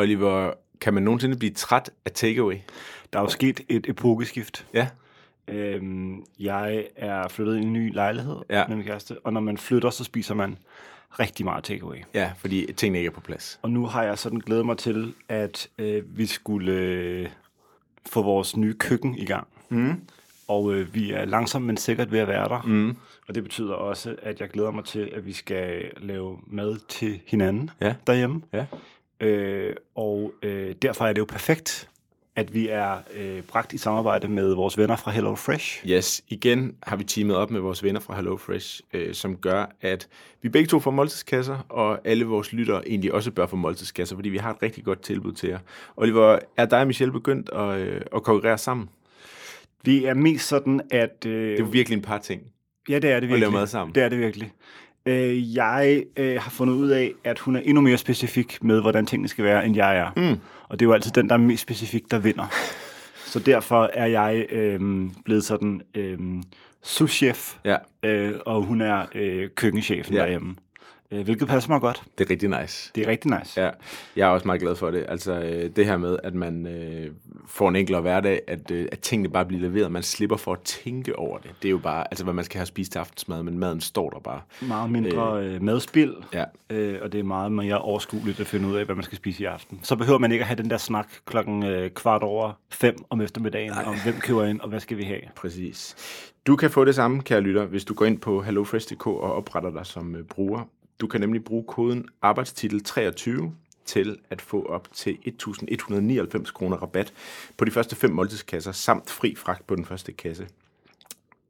[0.00, 2.56] Oliver, kan man nogensinde blive træt af takeaway?
[3.12, 4.66] Der er jo sket et epokeskift.
[4.74, 4.88] Ja.
[5.48, 8.64] Øhm, jeg er flyttet i en ny lejlighed Ja.
[8.68, 10.56] med min kæreste, og når man flytter, så spiser man
[11.10, 11.96] rigtig meget takeaway.
[12.14, 13.58] Ja, fordi tingene ikke er på plads.
[13.62, 17.28] Og nu har jeg sådan glædet mig til, at øh, vi skulle øh,
[18.10, 19.46] få vores nye køkken i gang.
[19.68, 20.00] Mm.
[20.48, 22.62] Og øh, vi er langsomt, men sikkert ved at være der.
[22.62, 22.96] Mm.
[23.28, 27.20] Og det betyder også, at jeg glæder mig til, at vi skal lave mad til
[27.26, 27.94] hinanden Ja.
[28.06, 28.42] derhjemme.
[28.52, 28.64] Ja.
[29.20, 31.86] Øh, og øh, derfor er det jo perfekt,
[32.36, 35.86] at vi er øh, bragt i samarbejde med vores venner fra Hello Fresh.
[35.88, 40.08] Yes, igen har vi teamet op med vores venner fra HelloFresh, øh, som gør, at
[40.42, 44.28] vi begge to får måltidskasser, og alle vores lyttere egentlig også bør få måltidskasser, fordi
[44.28, 45.58] vi har et rigtig godt tilbud til jer.
[45.96, 48.88] Oliver, er dig og Michelle begyndt at, øh, at konkurrere sammen?
[49.84, 51.26] Vi er mest sådan, at...
[51.26, 52.42] Øh, Det er virkelig en par ting.
[52.88, 53.40] ja, det er det virkelig.
[53.40, 53.94] lave mad sammen.
[53.94, 54.52] Det er det virkelig.
[55.06, 59.06] Øh, jeg øh, har fundet ud af, at hun er endnu mere specifik med, hvordan
[59.06, 60.10] tingene skal være, end jeg er.
[60.16, 60.38] Mm.
[60.68, 62.46] Og det er jo altid den, der er mest specifik, der vinder.
[63.26, 64.80] Så derfor er jeg øh,
[65.24, 66.18] blevet sådan øh,
[66.82, 70.20] souschef, Ja, øh, og hun er øh, køkkenchefen Ja.
[70.20, 70.56] derhjemme.
[71.12, 72.02] Øh, hvilket passer mig godt.
[72.18, 72.90] det er rigtig nice.
[72.94, 73.60] Det er rigtig nice.
[73.62, 73.70] Ja,
[74.16, 75.04] jeg er også meget glad for det.
[75.08, 77.10] Altså øh, det her med, at man øh,
[77.46, 79.92] får en enklere hverdag, at, øh, at tingene bare bliver leveret.
[79.92, 81.50] Man slipper for at tænke over det.
[81.62, 84.10] Det er jo bare, altså hvad man skal have spist til aftensmad, men maden står
[84.10, 84.40] der bare.
[84.62, 88.76] Meget mindre øh, madspild, Ja, øh, og det er meget mere overskueligt at finde ud
[88.76, 89.80] af, hvad man skal spise i aften.
[89.82, 93.20] Så behøver man ikke at have den der snak klokken øh, kvart over fem om
[93.20, 93.84] eftermiddagen, Nej.
[93.86, 95.20] om hvem køber ind, og hvad skal vi have.
[95.36, 95.96] præcis.
[96.46, 99.70] Du kan få det samme, kære lytter, hvis du går ind på hellofresh.dk og opretter
[99.70, 100.68] dig som øh, bruger.
[101.00, 107.12] Du kan nemlig bruge koden arbejdstitel 23 til at få op til 1.199 kroner rabat
[107.56, 110.48] på de første fem måltidskasser, samt fri fragt på den første kasse.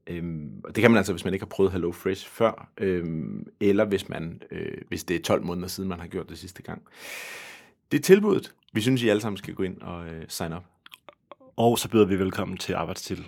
[0.06, 3.46] Øhm, og det kan man altså, hvis man ikke har prøvet Hello Fresh før, øhm,
[3.60, 6.62] eller hvis, man, øh, hvis det er 12 måneder siden, man har gjort det sidste
[6.62, 6.82] gang.
[7.92, 8.54] Det er tilbuddet.
[8.72, 10.64] Vi synes, I alle sammen skal gå ind og øh, sign up.
[11.56, 13.26] Og så byder vi velkommen til arbejdstitel.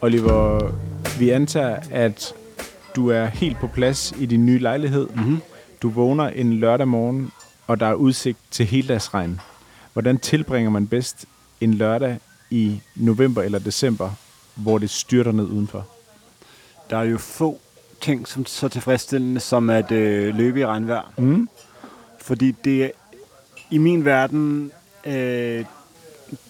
[0.00, 0.72] Oliver,
[1.18, 2.34] vi antager, at
[2.96, 5.08] du er helt på plads i din nye lejlighed.
[5.14, 5.40] Mm-hmm.
[5.82, 7.30] Du vågner en lørdag morgen,
[7.66, 9.40] og der er udsigt til heldagsregn.
[9.92, 11.26] Hvordan tilbringer man bedst
[11.60, 12.18] en lørdag
[12.50, 14.10] i november eller december,
[14.54, 15.86] hvor det styrter ned udenfor?
[16.90, 17.58] Der er jo få
[18.00, 21.12] ting som så tilfredsstillende som at øh, løbe i regnvejr.
[21.18, 21.48] Mm.
[22.20, 22.90] Fordi det er
[23.70, 24.72] i min verden
[25.06, 25.64] øh,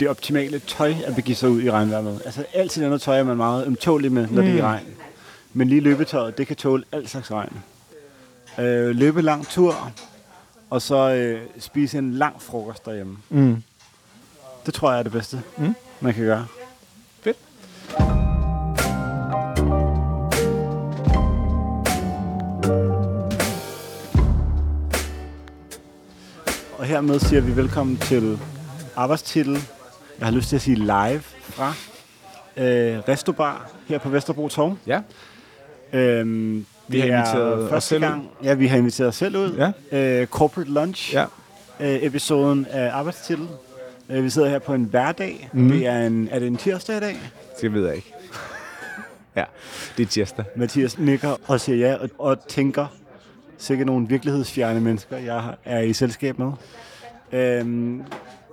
[0.00, 2.20] det optimale tøj at begive sig ud i regnvejr med.
[2.24, 4.48] Altså altid andet tøj er man meget ømtålig med, når mm.
[4.48, 4.86] det er i regn.
[5.52, 7.52] Men lige løbetøjet, det kan tåle alt slags regn.
[8.58, 9.92] Øh, løbe lang tur,
[10.70, 13.16] og så øh, spise en lang frokost derhjemme.
[13.28, 13.62] Mm.
[14.66, 15.74] Det tror jeg er det bedste, Mm.
[16.00, 16.46] man kan gøre.
[17.20, 17.36] Fedt.
[26.78, 28.38] Og hermed siger vi velkommen til
[29.02, 29.52] arbejdstitel.
[30.18, 31.68] Jeg har lyst til at sige live fra
[32.56, 34.76] øh, Restobar her på Vesterbro Torv.
[34.86, 35.00] Ja.
[35.92, 38.08] Øhm, Vi har er inviteret os selv ud.
[38.08, 39.72] gang, Ja, vi har inviteret os selv ud.
[39.92, 39.98] Ja.
[40.20, 41.24] Øh, Corporate Lunch, Ja.
[41.80, 43.48] øh, episoden af arbejdstitel.
[44.10, 45.48] Øh, vi sidder her på en hverdag.
[45.52, 45.68] Mhm.
[45.70, 47.16] Det er, en, er det en tirsdag i dag?
[47.60, 48.14] Det ved jeg ikke.
[49.36, 49.44] ja,
[49.96, 50.44] det er tirsdag.
[50.56, 52.86] Mathias nikker og siger ja, og, og tænker
[53.58, 56.52] sikkert nogle virkelighedsfjerne mennesker, jeg er i selskab med.
[57.32, 58.02] Øhm,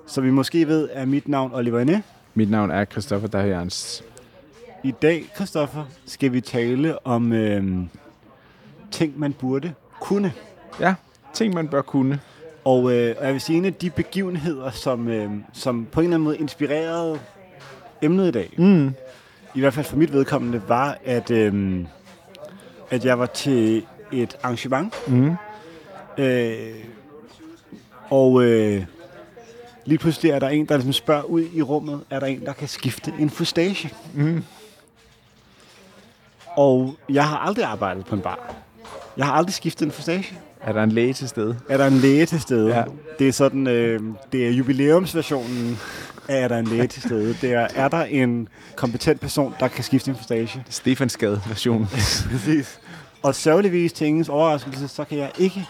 [0.07, 2.01] så vi måske ved, er mit navn Oliver Inde.
[2.33, 4.03] Mit navn er Christoffer Dahjørns.
[4.83, 7.89] I dag, Christoffer, skal vi tale om øhm,
[8.91, 10.33] ting, man burde kunne.
[10.79, 10.93] Ja,
[11.33, 12.19] ting man bør kunne.
[12.65, 16.03] Og, øh, og jeg vil sige, en af de begivenheder, som, øh, som på en
[16.05, 17.19] eller anden måde inspirerede
[18.01, 18.93] emnet i dag, Mm.
[19.55, 21.85] i hvert fald for mit vedkommende, var, at, øh,
[22.89, 25.31] at jeg var til et arrangement, Mm.
[26.17, 26.75] øh,
[28.09, 28.83] og øh,
[29.85, 32.53] lige pludselig er der en, der ligesom spørger ud i rummet, er der en, der
[32.53, 33.89] kan skifte en fustage?
[34.13, 34.43] Mm.
[36.57, 38.55] Og jeg har aldrig arbejdet på en bar.
[39.17, 40.39] Jeg har aldrig skiftet en fustage.
[40.61, 41.59] Er der en læge til stede?
[41.69, 42.77] Er der en læge til stede?
[42.77, 42.83] Ja.
[43.19, 44.01] Det er sådan, øh,
[44.31, 45.79] det er jubilæumsversionen
[46.27, 47.37] af, er der en læge til stede.
[47.41, 50.63] Det er, er der en kompetent person, der kan skifte en fustage?
[50.69, 51.87] Stefansgade version.
[52.31, 52.79] Præcis.
[53.23, 55.65] Og sørgeligvis til ingens overraskelse, så kan jeg ikke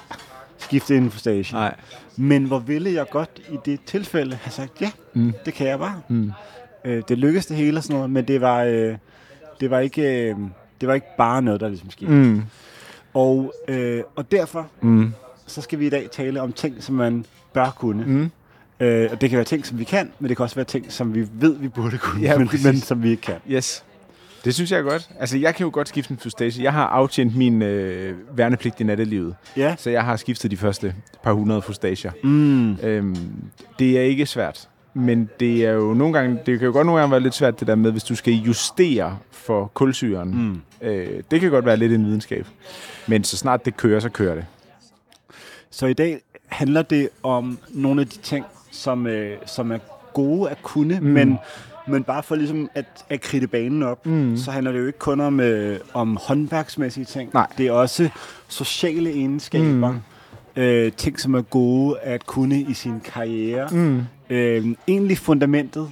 [0.65, 1.53] skifte en fustage.
[1.53, 1.75] Nej.
[2.17, 5.33] Men hvor ville jeg godt i det tilfælde have sagt, ja, Mm.
[5.45, 6.01] det kan jeg bare.
[6.07, 6.31] Mm.
[6.85, 8.95] Øh, det lykkedes det hele og sådan noget, men det var, øh,
[9.59, 10.35] det var, ikke, øh,
[10.81, 12.12] det var ikke bare noget, der ligesom skete.
[12.12, 12.41] Mm.
[13.13, 15.13] Og, øh, og derfor Mm.
[15.47, 18.03] så skal vi i dag tale om ting, som man bør kunne.
[18.06, 18.31] Mm.
[18.79, 20.91] Øh, og det kan være ting, som vi kan, men det kan også være ting,
[20.91, 22.65] som vi ved, vi burde kunne, Ja, men, præcis.
[22.65, 23.35] men som vi ikke kan.
[23.50, 23.83] Yes.
[24.45, 25.09] Det synes jeg godt.
[25.19, 26.63] Altså, jeg kan jo godt skifte en fustache.
[26.63, 29.36] Jeg har aftjent min øh, værnepligt i nattelivet.
[29.57, 29.75] Ja.
[29.80, 32.12] Så jeg har skiftet de første par hundrede fustager.
[32.24, 32.75] Mm.
[32.80, 33.15] Øhm,
[33.80, 34.69] det er ikke svært.
[34.94, 37.59] Men det er jo nogle gange, det kan jo godt nogle gange være lidt svært
[37.59, 40.62] det der med, hvis du skal justere for kulsyren.
[40.81, 40.88] Mm.
[40.88, 42.47] Øh, det kan godt være lidt en videnskab.
[43.07, 44.45] Men så snart det kører, så kører det.
[45.69, 49.77] Så i dag handler det om nogle af de ting, som, øh, som er
[50.15, 51.06] gode at kunne, mm.
[51.06, 51.38] men,
[51.88, 54.38] men bare for ligesom at, at kridte banen op, mm.
[54.38, 57.29] så handler det jo ikke kun om, øh, om håndværksmæssige ting.
[57.33, 57.47] Nej.
[57.57, 58.09] Det er også
[58.47, 59.91] sociale egenskaber.
[59.91, 60.00] Mm.
[60.62, 63.67] Øh, ting, som er gode at kunne i sin karriere.
[63.71, 64.01] Mm.
[64.29, 65.89] Øh, egentlig fundamentet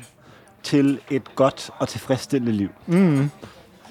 [0.63, 2.69] til et godt og tilfredsstillende liv.
[2.87, 3.29] Mm.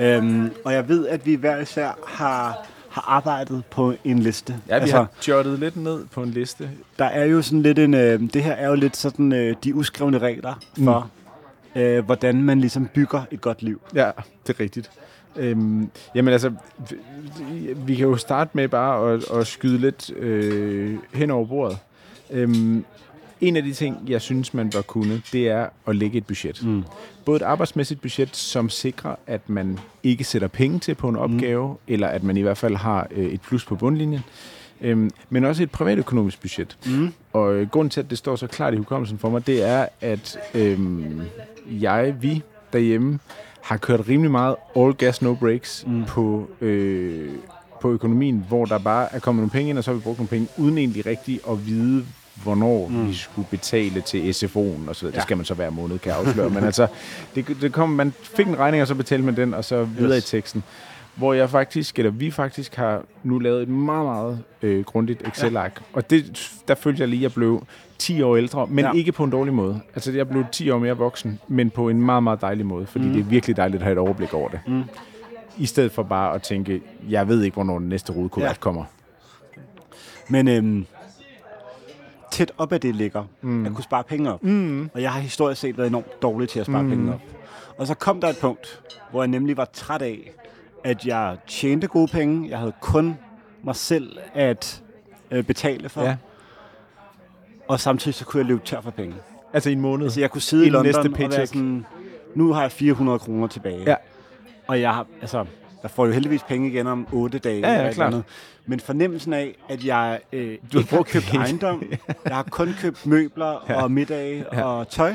[0.00, 4.53] Øhm, og jeg ved, at vi hver især har, har arbejdet på en liste.
[4.69, 6.71] Ja, vi altså, har jottet lidt ned på en liste.
[6.99, 7.94] Der er jo sådan lidt en...
[7.94, 10.55] Øh, det her er jo lidt sådan øh, de uskrevne regler
[10.85, 11.11] for,
[11.75, 11.81] mm.
[11.81, 13.81] øh, hvordan man ligesom bygger et godt liv.
[13.94, 14.11] Ja,
[14.47, 14.91] det er rigtigt.
[15.37, 16.53] Øhm, jamen altså,
[16.91, 21.79] vi- vi kan jo starte med bare at, at skyde lidt øh, hen over bordet.
[22.31, 22.85] Øhm,
[23.43, 26.67] en af de ting, jeg synes, man bør kunne, det er at lægge et budget.
[26.67, 26.85] Mm.
[27.25, 31.69] Både et arbejdsmæssigt budget, som sikrer, at man ikke sætter penge til på en opgave,
[31.69, 31.79] mm.
[31.87, 34.21] eller at man i hvert fald har øh, et plus på bundlinjen,
[34.81, 36.79] øhm, men også et privatøkonomisk budget.
[36.87, 37.12] Mm.
[37.33, 39.87] Og øh, grunden til, at det står så klart i hukommelsen for mig, det er,
[40.00, 41.21] at øhm,
[41.67, 42.43] jeg, vi
[42.73, 43.19] derhjemme,
[43.62, 46.05] har kørt rimelig meget all gas, no breaks mm.
[46.05, 47.31] på, øh,
[47.81, 50.19] på økonomien, hvor der bare er kommet nogle penge ind, og så har vi brugt
[50.19, 53.08] nogle penge, uden egentlig rigtigt at vide, hvornår mm.
[53.08, 55.14] vi skulle betale til SFO'en og så videre.
[55.14, 56.50] Det skal man så hver måned, kan jeg afsløre.
[56.50, 56.87] Men altså,
[57.34, 60.17] det, det kom, man fik en regning, og så betalte man den, og så videre
[60.17, 60.29] Yes.
[60.32, 60.62] i teksten.
[61.14, 65.73] Hvor jeg faktisk, eller vi faktisk har nu lavet et meget, meget øh, grundigt Excel-ark.
[65.81, 65.84] Ja.
[65.96, 67.67] Og det, der følte jeg lige, at jeg blev
[67.99, 68.90] 10 år ældre, men Ja.
[68.90, 68.99] ja.
[68.99, 69.81] ikke på en dårlig måde.
[69.94, 73.05] Altså, jeg blev 10 år mere voksen, men på en meget, meget dejlig måde, fordi
[73.05, 73.12] mm.
[73.12, 74.61] det er virkelig dejligt at have et overblik over det.
[74.67, 74.82] Mm.
[75.58, 78.50] I stedet for bare at tænke, jeg ved ikke, hvornår den næste rodekuvert Ja.
[78.50, 78.55] ja.
[78.61, 78.85] kommer.
[80.28, 80.87] Men øhm,
[82.32, 83.67] tæt op af det ligger mm.
[83.67, 84.43] at kunne spare penge op.
[84.43, 84.90] Mm.
[84.94, 86.88] Og jeg har historisk set været enormt dårlig til at spare mm.
[86.88, 87.20] penge op.
[87.79, 88.81] Og så kom der et punkt,
[89.11, 90.32] hvor jeg nemlig var træt af,
[90.84, 92.50] at jeg tjente gode penge.
[92.50, 93.17] Jeg havde kun
[93.62, 94.82] mig selv at
[95.31, 96.02] øh, betale for.
[96.02, 96.17] Ja.
[97.69, 99.14] Og samtidig så kunne jeg løbe tør for penge.
[99.52, 100.11] Altså i en måned.
[100.11, 101.49] Så jeg kunne sidde i Inden London næste og være paycheck.
[101.49, 101.87] sådan,
[102.35, 103.82] nu har jeg 400 kroner tilbage.
[103.87, 103.94] Ja.
[104.67, 105.44] Og jeg har, altså,
[105.82, 107.61] jeg får jo heldigvis penge igen om 8 dage.
[107.61, 108.06] Ja, ja, eller et klart.
[108.08, 108.31] eller andet.
[108.67, 111.82] Men fornemmelsen af, at jeg øh, Du ikke har købt ejendom,
[112.26, 113.82] jeg har kun købt møbler Ja.
[113.82, 114.64] og middage Ja.
[114.64, 115.14] og tøj,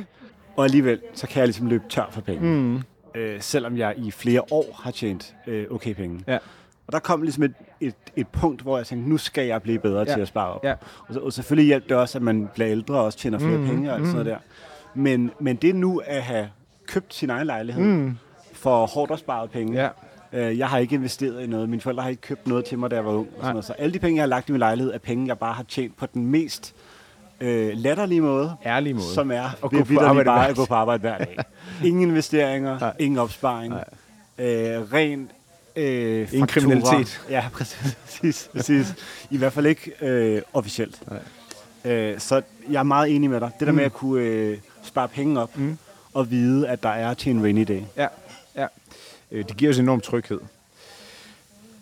[0.55, 2.41] og alligevel, så kan jeg ligesom løbe tør for penge.
[2.41, 2.81] Mm.
[3.15, 6.23] Øh, selvom jeg i flere år har tjent øh, okay penge.
[6.27, 6.37] Ja.
[6.87, 9.79] Og der kom ligesom et, et, et punkt, hvor jeg tænkte, nu skal jeg blive
[9.79, 10.13] bedre Ja.
[10.13, 10.63] til at spare op.
[10.63, 10.73] Ja.
[11.07, 13.57] Og, så, og selvfølgelig hjælper det også, at man bliver ældre og også tjener flere
[13.57, 14.37] Mm, penge og alt sådan noget der.
[14.93, 16.49] Men, men det nu at have
[16.87, 18.17] købt sin egen lejlighed Mm.
[18.53, 19.81] for hårdt at spare penge.
[19.83, 19.89] Ja.
[20.33, 21.69] Øh, jeg har ikke investeret i noget.
[21.69, 23.27] Mine forældre har ikke købt noget til mig, da jeg var ung.
[23.27, 23.51] Og sådan Nej.
[23.51, 23.65] noget.
[23.65, 25.63] Så alle de penge, jeg har lagt i min lejlighed, er penge, jeg bare har
[25.63, 26.75] tjent på den mest
[27.41, 29.05] øh, latterlige måde, Ærlig måde.
[29.13, 31.37] som er At gå på arbejde bare at gå på arbejde hver dag.
[31.85, 32.93] Ingen investeringer, Nej.
[32.99, 33.73] ingen opsparing,
[34.37, 35.31] øh, ren
[35.75, 37.21] øh, Ingen kriminalitet.
[37.29, 38.49] Ja, præcis.
[38.55, 38.93] præcis.
[39.29, 41.01] I hvert fald ikke øh, officielt.
[41.85, 43.51] Øh, så jeg er meget enig med dig.
[43.59, 45.77] Det der med at kunne øh, spare penge op Mm.
[46.13, 47.81] og vide, at der er til en rainy day.
[47.97, 48.07] Ja,
[49.31, 50.39] det giver os enorm tryghed.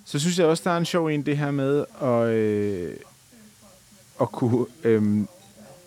[0.05, 2.95] Så synes jeg også, der er en sjov en, det her med at, øh,
[4.21, 5.25] at kunne øh,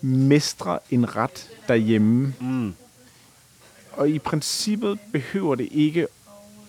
[0.00, 2.35] mestre en ret derhjemme.
[2.40, 2.75] Mm.
[3.92, 6.06] Og i princippet behøver det ikke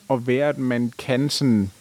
[0.09, 1.71] at være, at man kan sådan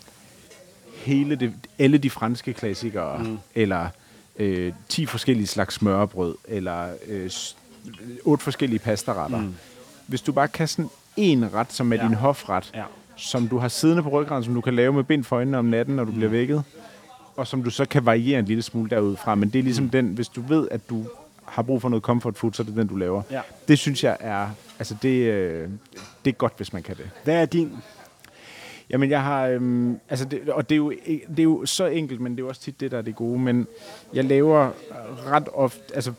[0.94, 3.38] hele det, alle de franske klassikere, mm.
[3.54, 3.88] eller
[4.36, 7.30] øh, 10 forskellige slags smørbrød, eller øh,
[8.24, 9.38] otte forskellige pastaretter.
[9.40, 9.54] Mm.
[10.06, 12.02] Hvis du bare kan sådan en ret, som er ja.
[12.02, 12.84] din hofret, Ja.
[13.18, 15.64] Som du har siddende på ryggraden, som du kan lave med bind for øjnene om
[15.64, 16.16] natten, når du mm.
[16.16, 16.62] bliver vækket,
[17.36, 19.34] og som du så kan variere en lille smule derudfra.
[19.34, 19.90] Men det er ligesom mm.
[19.90, 21.04] den, hvis du ved, at du
[21.44, 23.22] har brug for noget comfort food, så er det den, du laver.
[23.30, 23.40] Ja.
[23.68, 24.48] Det synes jeg er,
[24.78, 25.68] altså det, øh,
[26.24, 27.10] det er godt, hvis man kan det.
[27.24, 27.72] Hvad er din?
[28.90, 29.46] Jamen, jeg har...
[29.46, 32.42] Øhm, altså det, og det er, jo, det er jo så enkelt, men det er
[32.42, 33.38] jo også tit det, der er det gode.
[33.38, 33.66] Men
[34.14, 34.70] jeg laver
[35.26, 35.80] ret ofte...
[35.94, 36.12] Altså,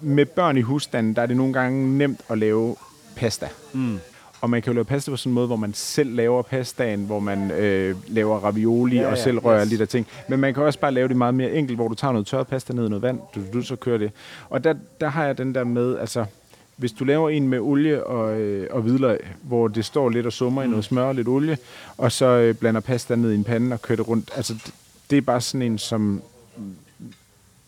[0.00, 2.76] med børn i husstanden, der er det nogle gange nemt at lave
[3.16, 3.48] pasta.
[3.72, 3.98] Mm.
[4.40, 7.04] Og man kan jo lave pasta på sådan en måde, hvor man selv laver pastaen,
[7.04, 9.70] hvor man øh, laver ravioli Ja, ja, og selv rører yes.
[9.70, 10.06] de der ting.
[10.28, 12.46] Men man kan også bare lave det meget mere enkelt, hvor du tager noget tørret
[12.46, 14.12] pasta ned i noget vand, du, du så kører det.
[14.50, 16.24] Og der, der har jeg den der med, altså,
[16.76, 20.32] hvis du laver en med olie og, øh, og hvidløg, hvor det står lidt og
[20.32, 20.68] summer mm.
[20.68, 21.58] i noget smør og lidt olie,
[21.98, 24.30] og så øh, blander pasta ned i en pande og kører det rundt.
[24.36, 24.74] Altså, det,
[25.10, 26.22] det er bare sådan en, som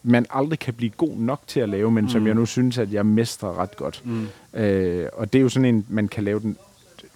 [0.02, 2.11] man aldrig kan blive god nok til at lave, men mm.
[2.11, 4.02] som jeg nu synes, at jeg mestrer ret godt.
[4.05, 4.28] Mm.
[4.61, 6.57] Øh, og det er jo sådan en, man kan lave den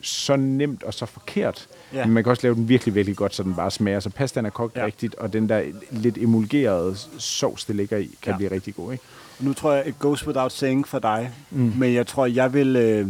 [0.00, 1.68] så nemt og så forkert.
[1.92, 2.04] Ja.
[2.04, 4.00] Men man kan også lave den virkelig, virkelig godt, så den bare smager.
[4.00, 4.84] Så pastaen er kogt ja.
[4.84, 8.36] rigtigt, og den der lidt emulgerede sovs, det ligger i, kan ja.
[8.36, 8.92] blive rigtig god.
[8.92, 9.04] Ikke?
[9.40, 11.72] Nu tror jeg, it goes without saying for dig, mm.
[11.76, 13.08] men jeg tror, jeg vil, øh,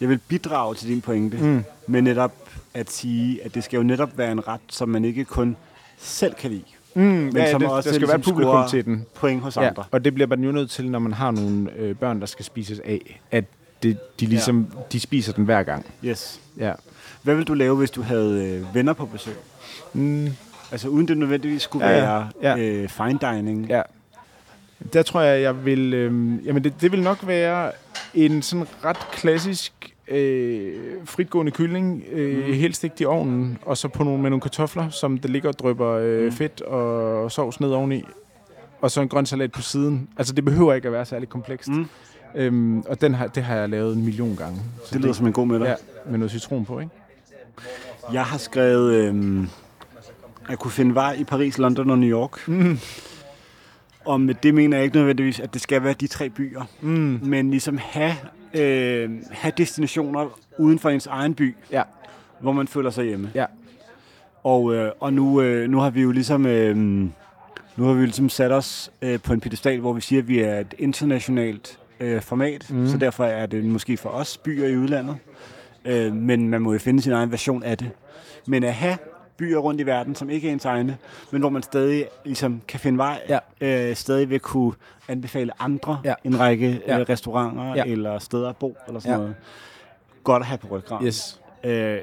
[0.00, 1.64] jeg vil bidrage til din pointe, mm.
[1.86, 2.32] med netop
[2.74, 5.56] at sige, at det skal jo netop være en ret, som man ikke kun
[5.98, 6.64] selv kan lide,
[7.02, 9.06] Mm, men ja, som det, også der skal ligesom være publikum scorer til den.
[9.14, 9.84] point hos Ja, andre.
[9.90, 12.44] og det bliver man jo nødt til, når man har nogle øh, børn, der skal
[12.44, 13.44] spises af, at
[13.82, 14.80] det, de ligesom ja.
[14.92, 15.86] de spiser den hver gang.
[16.04, 16.40] Yes.
[16.58, 16.72] Ja.
[17.22, 19.34] Hvad vil du lave, hvis du havde øh, venner på besøg?
[19.92, 20.28] Mm,
[20.72, 22.00] Altså uden det nødvendigvis skulle ja.
[22.00, 22.56] være Ja.
[22.58, 23.66] Øh, fine dining.
[23.68, 23.82] ja.
[24.92, 25.94] Der tror jeg, jeg vil...
[25.94, 27.72] Øh, jamen, det, det vil nok være
[28.14, 29.72] en sådan ret klassisk
[30.10, 30.74] øh,
[31.04, 32.52] fritgående kylling, øh, mm.
[32.52, 35.58] helt stegt i ovnen, og så på nogle, med nogle kartofler, som der ligger og
[35.58, 36.32] drypper øh, Mm.
[36.32, 38.02] fedt og sovs ned oveni.
[38.80, 40.08] Og så en grøn salat på siden.
[40.16, 41.68] Altså, det behøver ikke at være særlig komplekst.
[41.68, 41.86] Mm.
[42.34, 44.60] Øhm, og den har, det har jeg lavet en million gange.
[44.84, 45.68] Så Det lyder som en god middag.
[45.68, 45.74] Ja,
[46.10, 46.92] med noget citron på, ikke?
[48.12, 49.44] Jeg har skrevet, øh,
[50.48, 52.48] at kunne finde vej i Paris, London og New York.
[52.48, 52.78] Mm.
[54.04, 56.62] Og med det mener jeg ikke nødvendigvis, at det skal være de tre byer.
[56.80, 57.20] Mm.
[57.22, 58.12] Men ligesom have,
[58.54, 61.82] øh, have destinationer uden for ens egen by, Ja.
[62.40, 63.30] hvor man føler sig hjemme.
[63.34, 63.44] Ja.
[64.44, 66.46] Og, øh, og nu, øh, nu har vi jo ligesom...
[66.46, 70.22] Øh, nu har vi jo ligesom sat os øh, på en pedestal, hvor vi siger,
[70.22, 72.86] at vi er et internationalt øh, format, mm.
[72.88, 75.16] Så derfor er det måske for os byer i udlandet.
[75.84, 77.90] Øh, men man må jo finde sin egen version af det.
[78.46, 78.96] Men at have
[79.38, 80.96] byer rundt i verden, som ikke er ens egne,
[81.30, 83.90] men hvor man stadig ligesom kan finde vej, Ja.
[83.90, 84.72] øh, stadig vil kunne
[85.08, 86.14] anbefale andre Ja.
[86.24, 86.98] en række Ja.
[87.00, 87.84] øh, restauranter Ja.
[87.84, 89.18] eller steder at bo, eller sådan Ja.
[89.18, 89.34] noget.
[90.24, 91.06] Godt at have på ryggraden.
[91.06, 91.40] Yes.
[91.64, 91.98] Øh,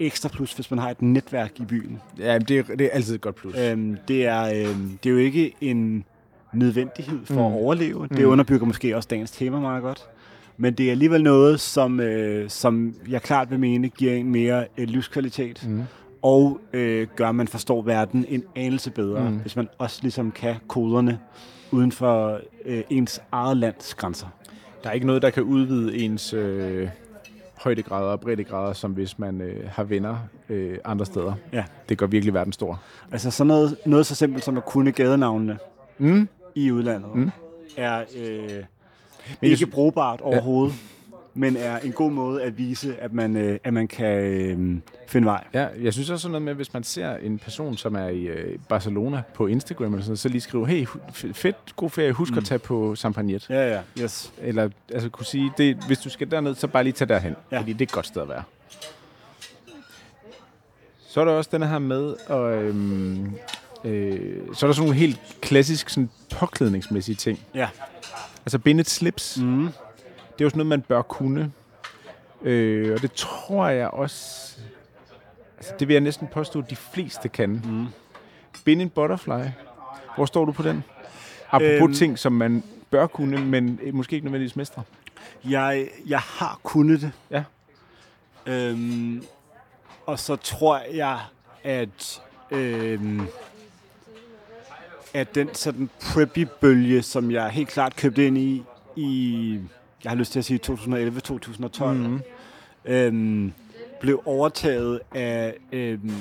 [0.00, 2.00] ekstra plus, hvis man har et netværk i byen.
[2.18, 3.54] Ja, det er, det er altid et godt plus.
[3.58, 6.04] Øhm, det, er, øhm, det er jo ikke en
[6.52, 7.54] nødvendighed for mm.
[7.54, 8.08] At overleve.
[8.08, 8.30] Det Mm.
[8.30, 10.06] underbygger måske også dagens tema meget godt.
[10.56, 14.64] Men det er alligevel noget, som, øh, som jeg klart vil mene giver en mere
[14.78, 15.64] øh, livskvalitet.
[15.68, 15.82] Mm.
[16.22, 19.36] Og øh, gør, at man forstår verden en anelse bedre, Mm.
[19.36, 21.18] hvis man også ligesom kan koderne
[21.70, 24.26] uden for øh, ens eget lands grænser.
[24.84, 26.88] Der er ikke noget, der kan udvide ens øh,
[27.64, 30.16] højdegrader og breddegrader, som hvis man øh, har venner
[30.48, 31.32] øh, andre steder.
[31.52, 31.64] Ja.
[31.88, 32.80] Det gør virkelig verden stor.
[33.12, 35.58] Altså sådan noget, noget så simpelt som at kunne gadenavnene
[35.98, 36.28] Mm.
[36.54, 37.30] i udlandet, Mm.
[37.76, 38.50] er øh,
[39.42, 40.74] jeg ikke brugbart overhovedet,
[41.36, 45.26] men er en god måde at vise, at man, øh, at man kan øh, finde
[45.26, 45.44] vej.
[45.54, 48.22] Ja, jeg synes også sådan noget med, hvis man ser en person, som er i
[48.22, 52.38] øh, Barcelona på Instagram, eller sådan, så lige skrive, hey, fedt, god ferie, husk mm.
[52.38, 53.50] at tage på Sampagnet.
[53.50, 54.32] Ja, ja, yes.
[54.42, 57.60] Eller altså kunne sige, det, hvis du skal derned, så bare lige tage derhen, ja.
[57.60, 58.42] fordi det er et godt sted at være.
[61.08, 63.32] Så er der også den her med, og, øhm,
[63.84, 67.40] øh, så er der sådan nogle helt klassisk sådan påklædningsmæssige ting.
[67.54, 67.68] Ja.
[68.46, 69.68] Altså binde et slips, mm.
[70.38, 71.52] Det er jo sådan noget, man bør kunne.
[72.42, 74.56] Øh, og det tror jeg også,
[75.56, 77.50] altså det vil jeg næsten påstå, at de fleste kan.
[77.64, 77.86] Mm.
[78.64, 79.42] Binde en butterfly.
[80.16, 80.84] Hvor står du på den?
[81.50, 81.82] Apropos Øhm.
[81.84, 84.82] øhm, ting, som man bør kunne, men øh, måske ikke nødvendigvis mestre.
[85.44, 87.12] Jeg, jeg har kunnet det.
[87.30, 87.44] Ja.
[88.46, 89.24] Øhm,
[90.06, 91.18] og så tror jeg,
[91.64, 93.26] at, øhm,
[95.14, 98.62] at den sådan preppy-bølge, som jeg helt klart købte ind i,
[98.96, 99.60] i
[100.06, 102.10] jeg har lyst til at sige 2011-2012, Mhm.
[102.10, 102.20] mm.
[102.92, 103.52] øhm,
[104.00, 106.12] blev overtaget af øhm,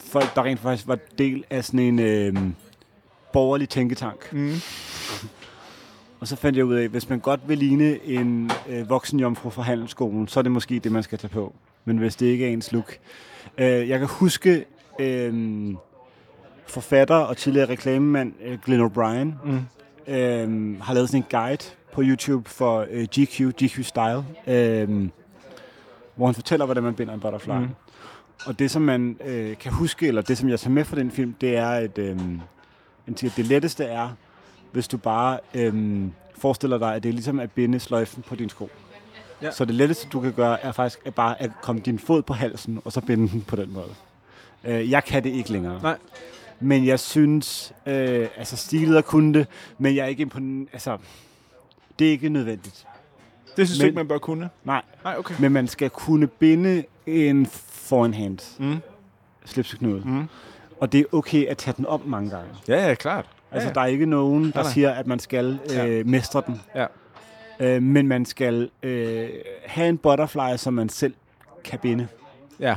[0.00, 2.54] folk, der rent faktisk var del af sådan en øhm,
[3.32, 4.32] borgerlig tænketank.
[4.32, 4.52] Mm.
[6.20, 9.50] Og så fandt jeg ud af, at hvis man godt vil ligne en øh, voksenjomfru
[9.50, 11.54] fra handelsskolen, så er det måske det, man skal tage på.
[11.84, 12.98] Men hvis det ikke er ens look.
[13.58, 14.64] Øh, jeg kan huske
[14.98, 15.34] øh,
[16.66, 19.60] forfatter og tidligere reklamemand øh, Glenn O'Brien Mm.
[20.14, 21.64] øh, har lavet sådan en guide
[21.96, 25.08] på YouTube for øh, GQ, GQ Style, øh,
[26.14, 27.52] hvor han fortæller, hvordan man binder en butterfly.
[27.52, 27.68] Mm.
[28.46, 31.10] Og det, som man øh, kan huske, eller det, som jeg tager med fra den
[31.10, 32.18] film, det er, at øh,
[33.06, 34.08] det letteste er,
[34.72, 36.02] hvis du bare øh,
[36.38, 38.70] forestiller dig, at det er ligesom at binde sløjfen på din sko.
[39.42, 39.50] Ja.
[39.50, 42.34] Så det letteste, du kan gøre, er faktisk at bare at komme din fod på
[42.34, 43.94] halsen, og så binde den på den måde.
[44.64, 45.82] Øh, jeg kan det ikke længere.
[45.82, 45.98] Nej.
[46.60, 49.46] Men jeg synes, øh, altså stilet at kunne det,
[49.78, 50.98] men jeg er ikke imponeret, altså,
[51.98, 52.86] det er ikke nødvendigt.
[53.56, 54.48] Det synes Men- ikke, man bør kunne?
[54.64, 55.34] Nej, Nej, okay.
[55.38, 58.76] men man skal kunne binde en foranhand Mm.
[59.44, 60.02] slipseknude.
[60.04, 60.28] Mm.
[60.80, 62.48] Og det er okay at tage den op mange gange.
[62.68, 63.26] Ja, ja, klart.
[63.52, 63.74] Altså, ja.
[63.74, 64.72] der er ikke nogen, der nej.
[64.72, 66.02] siger, at man skal øh, Ja.
[66.04, 66.60] mestre den.
[66.74, 66.86] Ja.
[67.60, 69.28] Øh, men man skal øh,
[69.66, 71.14] have en butterfly, som man selv
[71.64, 72.08] kan binde.
[72.60, 72.76] Ja.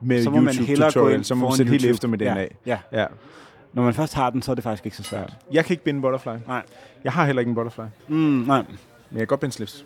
[0.00, 1.94] Med Så må man hellere gå YouTube-tutorial, ind så må man sætte helt YouTube.
[1.94, 2.36] efter med den ja.
[2.38, 2.56] af.
[2.66, 2.78] Ja.
[2.92, 3.06] Ja.
[3.72, 5.36] Når man først har den, så er det faktisk ikke så svært.
[5.52, 6.30] Jeg kan ikke binde en butterfly.
[6.46, 6.62] Nej.
[7.04, 7.82] Jeg har heller ikke en butterfly.
[8.08, 8.62] Mm, nej.
[8.68, 8.78] Men
[9.12, 9.84] jeg kan godt binde slips.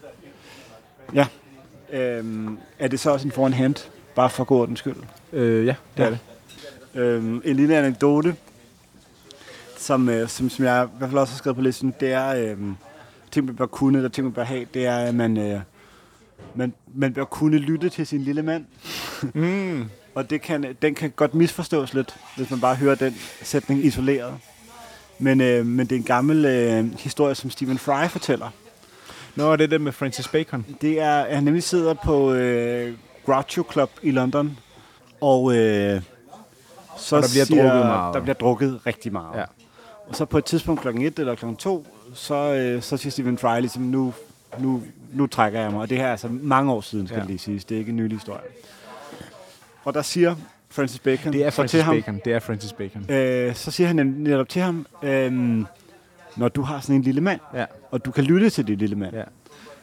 [1.92, 3.74] Øhm, er det så også en foran hand?
[4.14, 4.96] Bare for god ordens skyld.
[5.32, 6.06] Øh, ja, det Ja.
[6.06, 6.18] er det.
[7.00, 8.36] Øhm, en lille anekdote,
[9.78, 12.28] som, øh, som, som jeg i hvert fald også har skrevet på listen, det er,
[12.28, 12.58] øh,
[13.30, 15.60] ting man bør kunne, eller ting man bør have, det er, at man, øh,
[16.54, 18.64] man, man bør kunne lytte til sin lille mand.
[19.34, 19.84] Mm.
[20.14, 24.34] Og det kan, den kan godt misforstås lidt, hvis man bare hører den sætning isoleret.
[25.18, 28.48] Men, øh, men det er en gammel øh, historie, som Stephen Fry fortæller.
[29.36, 30.66] Nå, det er det med Francis Bacon.
[30.80, 32.94] Det er, at han nemlig sidder på øh,
[33.26, 34.58] Groucho Club i London,
[35.20, 36.02] og øh,
[36.98, 38.14] så Og der bliver siger, drukket meget.
[38.14, 39.38] Der bliver drukket rigtig meget.
[39.38, 39.44] Ja.
[40.08, 43.38] Og så på et tidspunkt klokken 1 eller klokken 2, så, øh, så siger Stephen
[43.38, 44.14] Fry ligesom, nu,
[44.58, 45.80] nu, nu trækker jeg mig.
[45.80, 47.24] Og det her er altså mange år siden, skal Ja.
[47.26, 47.64] lige siges.
[47.64, 48.40] Det er ikke en nylig historie.
[49.84, 50.34] Og der siger
[50.70, 52.20] Francis Bacon Det er så Francis til ham, Bacon.
[52.24, 53.10] Det er Francis Bacon.
[53.10, 55.32] øh, så siger han netop til ham, øh,
[56.36, 57.64] når du har sådan en lille mand, Ja.
[57.90, 59.22] og du kan lytte til din lille mand, Ja.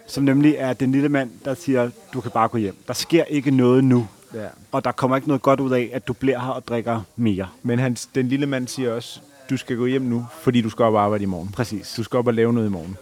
[0.07, 2.75] som nemlig er den lille mand, der siger, du kan bare gå hjem.
[2.87, 4.47] Der sker ikke noget nu, ja.
[4.71, 7.47] og der kommer ikke noget godt ud af, at du bliver her og drikker mere.
[7.63, 10.83] Men han, den lille mand siger også, du skal gå hjem nu, fordi du skal
[10.85, 11.49] op og arbejde i morgen.
[11.51, 11.93] Præcis.
[11.97, 12.97] Du skal op og lave noget i morgen.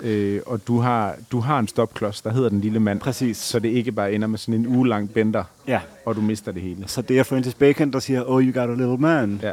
[0.00, 3.00] Øh, og du har, du har en stopklods, der hedder den lille mand.
[3.00, 3.36] Præcis.
[3.36, 6.52] Så det ikke bare ender med sådan en uge lang bender, Ja, og du mister
[6.52, 6.84] det hele.
[6.86, 9.40] så det er Francis Bacon, der siger, oh, you got a little man.
[9.42, 9.52] Ja.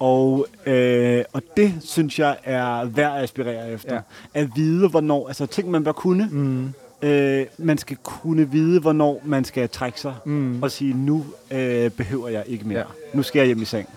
[0.00, 3.94] Og, øh, og det synes jeg er værd at aspirere efter.
[3.94, 4.00] Ja.
[4.34, 6.28] At vide, hvornår, altså ting man bør kunne.
[6.30, 6.72] Mm.
[7.08, 10.62] Øh, man skal kunne vide, hvornår man skal trække sig Mm.
[10.62, 12.78] og sige, nu øh, behøver jeg ikke mere.
[12.78, 12.84] Ja.
[13.14, 13.88] Nu skal jeg hjem i seng.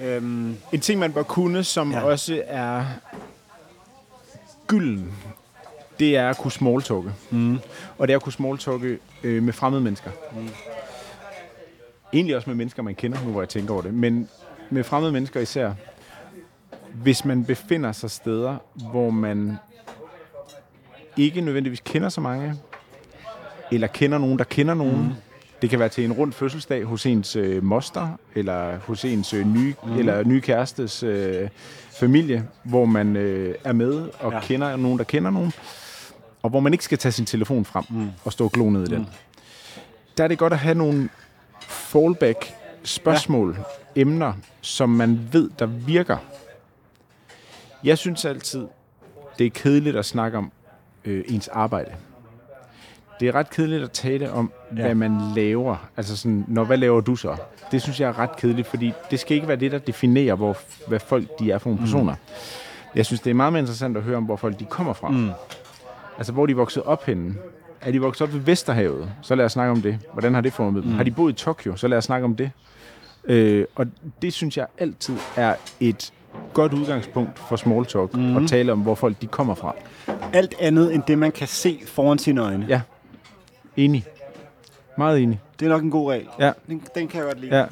[0.00, 1.92] Øhm, En ting, man bør kunne, som.
[1.92, 2.00] Ja.
[2.00, 2.84] også er
[4.70, 5.12] gylden,
[5.98, 7.12] det er at kunne smalltalke.
[7.30, 7.58] mm.
[7.98, 10.10] Og det er at kunne smalltalke øh, med fremmede mennesker.
[10.36, 10.48] Mm.
[12.12, 13.94] Egentlig også med mennesker, man kender, nu hvor jeg tænker over det.
[13.94, 14.28] Men
[14.70, 15.72] med fremmede mennesker især.
[16.94, 18.56] Hvis man befinder sig steder,
[18.90, 19.56] hvor man
[21.16, 22.54] ikke nødvendigvis kender så mange,
[23.72, 25.02] eller kender nogen, der kender nogen.
[25.02, 25.14] Mm.
[25.62, 29.46] Det kan være til en rund fødselsdag hos ens øh, moster, eller hos ens øh,
[29.46, 29.98] nye, mm.
[29.98, 31.48] eller nye kærestes øh,
[32.00, 34.40] familie, hvor man øh, er med og ja.
[34.40, 35.52] Kender nogen, der kender nogen,
[36.42, 38.08] og hvor man ikke skal tage sin telefon frem mm.
[38.24, 38.98] og stå og glo ned i den.
[38.98, 39.06] Mm.
[40.16, 41.08] Der er det godt at have nogle
[41.60, 43.56] fallback spørgsmål,
[43.96, 44.00] ja.
[44.00, 46.16] emner, som man ved, der virker.
[47.84, 48.66] Jeg synes altid,
[49.38, 50.52] det er kedeligt at snakke om
[51.04, 51.90] øh, ens arbejde.
[53.20, 54.82] Det er ret kedeligt at tale om, ja.
[54.82, 55.88] Hvad man laver.
[55.96, 57.36] Altså sådan, når, hvad laver du så?
[57.72, 60.56] Det synes jeg er ret kedeligt, fordi det skal ikke være det, der definerer, hvor,
[60.88, 62.14] hvad folk de er for nogle personer.
[62.94, 65.08] Jeg synes, det er meget mere interessant at høre om, hvor folk de kommer fra.
[65.08, 65.30] Mm.
[66.18, 67.34] Altså, hvor de er vokset op henne.
[67.80, 69.10] Er de vokset op ved Vesterhavet?
[69.22, 69.98] Så lad os snakke om det.
[70.12, 70.90] Hvordan har det formet dem?
[70.90, 70.96] Mm.
[70.96, 71.76] Har de boet i Tokyo?
[71.76, 72.50] Så lad os snakke om det.
[73.24, 73.86] Øh, og
[74.22, 76.12] det synes jeg altid er et
[76.52, 78.36] godt udgangspunkt for small talk, mm.
[78.36, 79.74] at tale om, hvor folk de kommer fra.
[80.32, 82.66] Alt andet end det, man kan se foran sine øjne.
[82.68, 82.80] Ja.
[83.76, 84.04] Enig.
[84.98, 85.40] Meget enig.
[85.60, 86.28] Det er nok en god regel.
[86.38, 86.52] Ja.
[86.66, 87.56] Den, den kan jeg godt lide.
[87.56, 87.66] Ja.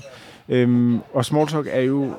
[0.49, 2.15] Øhm, og small talk er jo,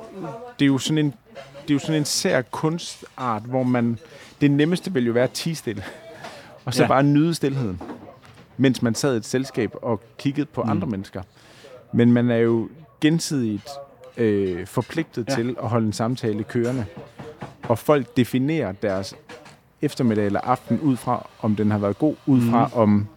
[0.60, 1.14] det er jo sådan en,
[1.62, 4.00] det er jo sådan en sær kunstart, hvor man,
[4.42, 5.84] det nemmeste vil jo være at tige stille.
[6.66, 6.88] Og så ja.
[6.88, 7.82] Bare nyde stillheden,
[8.58, 10.70] mens man sad i et selskab og kiggede på mm.
[10.70, 11.22] andre mennesker.
[11.94, 12.70] Men man er jo
[13.02, 13.70] gensidigt
[14.18, 15.30] øh, forpligtet.
[15.30, 15.36] Ja.
[15.36, 16.86] til at holde en samtale kørende.
[17.64, 19.16] Og folk definerer deres
[19.82, 22.74] eftermiddag eller aften ud fra, om den har været god, ud fra, mm.
[22.74, 23.08] om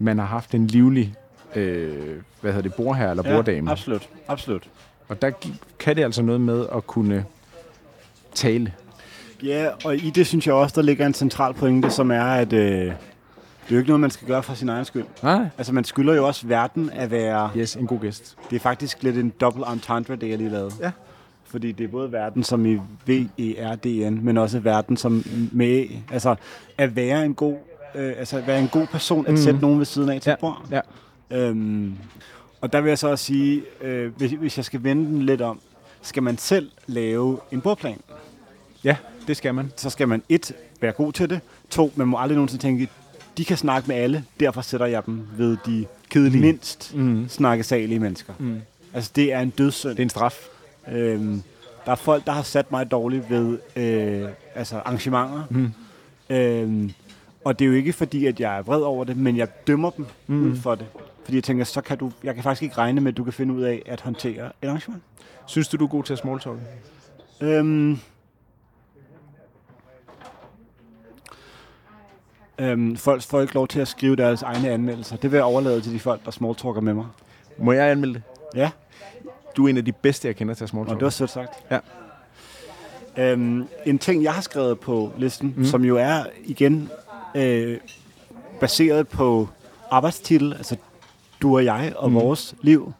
[0.00, 1.14] man har haft en livlig
[1.54, 3.70] øh, hvad hedder det, bordherre eller borddame.
[3.70, 4.08] Ja, absolut.
[4.28, 4.68] absolut.
[5.08, 5.30] Og der
[5.78, 7.24] kan det altså noget med at kunne
[8.34, 8.72] tale.
[9.42, 12.52] Ja, og i det synes jeg også, der ligger en central pointe, som er, at
[12.52, 12.60] øh,
[13.70, 15.04] det er jo ikke noget, man skal gøre for sin egen skyld.
[15.22, 15.48] Nej.
[15.58, 17.50] Altså, man skylder jo også verden at være...
[17.56, 18.36] Yes, en god gæst.
[18.50, 20.72] Det er faktisk lidt en double entendre, det jeg lige lavede.
[20.80, 20.90] Ja.
[21.44, 22.74] Fordi det er både verden som i
[23.06, 25.86] V-E-R-D-N, men også verden som med...
[26.12, 26.34] Altså,
[26.78, 27.56] at være en god,
[27.94, 29.42] øh, altså, være en god person, at Mhm.
[29.42, 30.66] sætte nogen ved siden af til Ja, bord.
[30.70, 30.80] ja.
[31.30, 31.94] Øhm,
[32.60, 35.40] og der vil jeg så også sige, øh, hvis, hvis jeg skal vende den lidt
[35.40, 35.60] om,
[36.02, 37.98] skal man selv lave en bordplan,
[38.84, 39.72] Ja, det skal man.
[39.76, 41.40] så skal man et, være god til det.
[41.70, 42.88] To, man må aldrig nogensinde tænke,
[43.38, 46.40] de kan snakke med alle, derfor sætter jeg dem ved de Kedelige.
[46.42, 47.28] mindst Mm.
[47.28, 48.32] snakkesalige mennesker.
[48.38, 48.60] Mm.
[48.94, 49.90] Altså, det er en dødssynd.
[49.90, 50.46] Det er en straf.
[50.92, 51.42] Øhm,
[51.86, 55.42] der er folk, der har sat mig dårligt ved øh, altså arrangementer.
[55.50, 55.72] Mm.
[56.30, 56.92] Øhm,
[57.44, 59.90] og det er jo ikke fordi, at jeg er vred over det, men jeg dømmer
[59.90, 60.50] dem Mm.
[60.50, 60.86] ud for det.
[61.24, 63.32] Fordi jeg tænker, så kan du, jeg kan faktisk ikke regne med, at du kan
[63.32, 65.02] finde ud af at håndtere et arrangement.
[65.46, 66.58] Synes du, du er god til at smalltalk?
[67.40, 67.98] Øhm,
[72.58, 75.16] øhm, folk får ikke lov til at skrive deres egne anmeldelser.
[75.16, 77.06] Det vil jeg overlade til de folk, der smalltalker med mig.
[77.58, 78.22] Må jeg anmelde det?
[78.54, 78.70] Ja,
[79.56, 80.98] Du er en af de bedste, jeg kender til at og smalltalk.
[80.98, 81.50] det var sødt sagt.
[81.70, 81.78] Ja.
[83.18, 85.64] Øhm, en ting, jeg har skrevet på listen, mm.
[85.64, 86.88] som jo er igen
[87.34, 87.78] øh,
[88.60, 89.48] baseret på
[89.90, 90.76] arbejdstitel, altså
[91.42, 92.14] du og jeg og mm.
[92.14, 92.92] vores liv.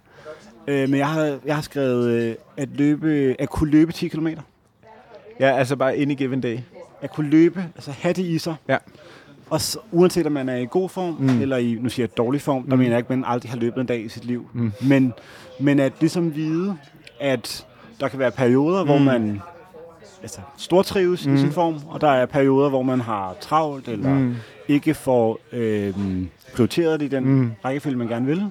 [0.66, 4.29] Øh, men jeg har, jeg har skrevet øh, at, løbe, at kunne løbe 10 km.
[5.40, 6.59] Ja, altså bare any given day.
[7.01, 8.55] At kunne løbe, altså have det i sig.
[8.69, 8.77] Ja.
[9.51, 11.40] Og så, uanset om man er i god form, mm.
[11.43, 12.79] eller i, nu siger jeg dårlig form, der Mm.
[12.79, 14.49] mener jeg ikke, at man aldrig har løbet en dag i sit liv.
[14.53, 14.73] Mm.
[14.81, 15.12] Men,
[15.61, 16.77] men at ligesom vide,
[17.21, 17.66] at
[18.01, 18.88] der kan være perioder, mm.
[18.88, 19.40] hvor man
[20.22, 21.35] altså, stortrives mm.
[21.35, 24.20] i sin form, og der er perioder, hvor man har travlt, eller mm.
[24.20, 24.37] Mm.
[24.68, 25.94] ikke får øh,
[26.54, 27.30] prioriteret det i den mm.
[27.30, 27.52] Mm.
[27.64, 28.44] rækkefølge, man gerne vil.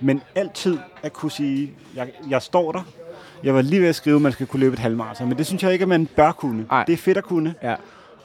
[0.00, 2.82] Men altid at kunne sige, jeg, jeg står der.
[3.44, 5.46] Jeg var lige ved at skrive, at man skal kunne løbe et halvmarathon, men det
[5.46, 6.66] synes jeg ikke, at man bør kunne.
[6.70, 6.84] Ej.
[6.84, 7.54] Det er fedt at kunne.
[7.62, 7.74] Ja.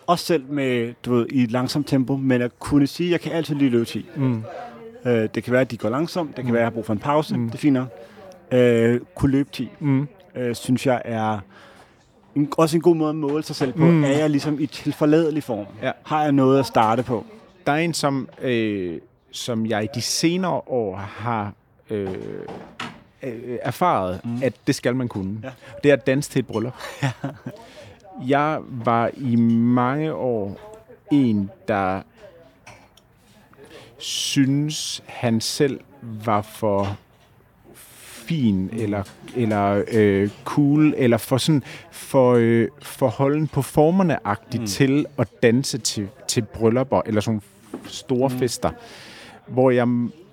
[0.08, 3.22] Også selv med, du ved, i et langsomt tempo, men at kunne sige, at jeg
[3.22, 4.10] kan altid lige løbe 10.
[4.16, 4.44] Mm.
[5.06, 6.30] Øh, det kan være, at de går langsomt.
[6.30, 6.54] Det kan Mm.
[6.54, 7.38] være, at jeg har brug for en pause.
[7.38, 7.46] Mm.
[7.46, 7.88] Det er fint nok.
[8.52, 10.08] Øh, kunne løbe 10, Mm.
[10.36, 11.40] øh, synes jeg er
[12.36, 13.86] en, også en god måde at måle sig selv på.
[13.86, 14.04] Mm.
[14.04, 15.66] Er jeg ligesom i tilforladelig form?
[15.82, 15.92] Ja.
[16.04, 17.26] Har jeg noget at starte på?
[17.66, 19.00] Der er en, som, øh,
[19.32, 21.54] som jeg i de senere år har
[21.90, 22.16] øh,
[23.24, 24.40] øh, erfaret, mm.
[24.44, 25.40] at det skal man kunne.
[25.44, 25.50] Ja.
[25.84, 26.74] Det er at danse til et bryllup.
[28.28, 30.60] jeg var i mange år
[31.12, 32.02] en, der
[33.98, 36.98] synes, han selv var for
[38.22, 39.04] fin, eller,
[39.36, 44.68] eller øh, cool, eller for sådan for, øh, for holden på formerne-agtigt mm.
[44.68, 47.42] til at danse til, til bryllupper, eller sådan
[47.86, 48.40] store mm.
[48.40, 48.72] fester,
[49.48, 49.88] hvor jeg,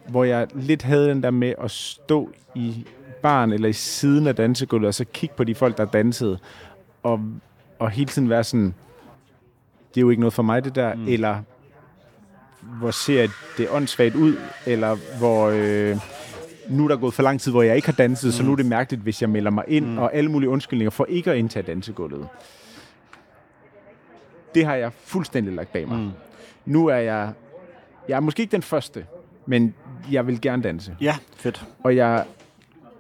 [0.09, 2.85] hvor jeg lidt havde den der med at stå i
[3.23, 6.39] baren eller i siden af dansegulvet, og så kigge på de folk, der dansede,
[7.03, 7.21] og,
[7.79, 8.75] og hele tiden være sådan,
[9.95, 11.09] det er jo ikke noget for mig, det der, mm.
[11.09, 11.39] eller
[12.61, 15.97] hvor ser det åndssvagt ud, eller hvor øh,
[16.69, 18.33] nu er der gået for lang tid, hvor jeg ikke har danset, mm.
[18.33, 19.99] så nu er det mærkeligt, hvis jeg melder mig ind, mm.
[19.99, 22.29] og alle mulige undskyldninger for ikke at indtage dansegulvet.
[24.55, 25.99] Det har jeg fuldstændig lagt bag mig.
[25.99, 26.11] Mm.
[26.65, 27.33] Nu er jeg,
[28.09, 29.07] jeg er måske ikke den første,
[29.47, 29.75] men
[30.11, 30.97] jeg vil gerne danse.
[31.01, 31.65] Ja, fedt.
[31.85, 32.25] Og jeg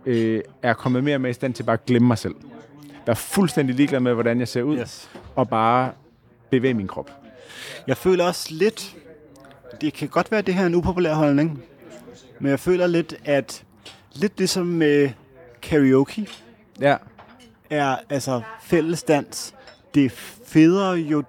[0.06, 2.34] øh, er kommet mere og mere i stand til bare at glemme mig selv.
[3.06, 5.10] Jeg er fuldstændig ligeglad med, hvordan jeg ser ud, Yes.
[5.36, 5.92] og bare
[6.50, 7.10] bevæge min krop.
[7.86, 8.96] Jeg føler også lidt,
[9.80, 11.62] det kan godt være, at det her er en upopulær holdning,
[12.40, 13.64] men jeg føler lidt, at
[14.14, 15.10] lidt ligesom med
[15.62, 16.28] karaoke,
[16.80, 16.96] Ja.
[17.70, 19.54] er altså fællesdans,
[19.94, 20.08] det er
[20.46, 21.22] federe jo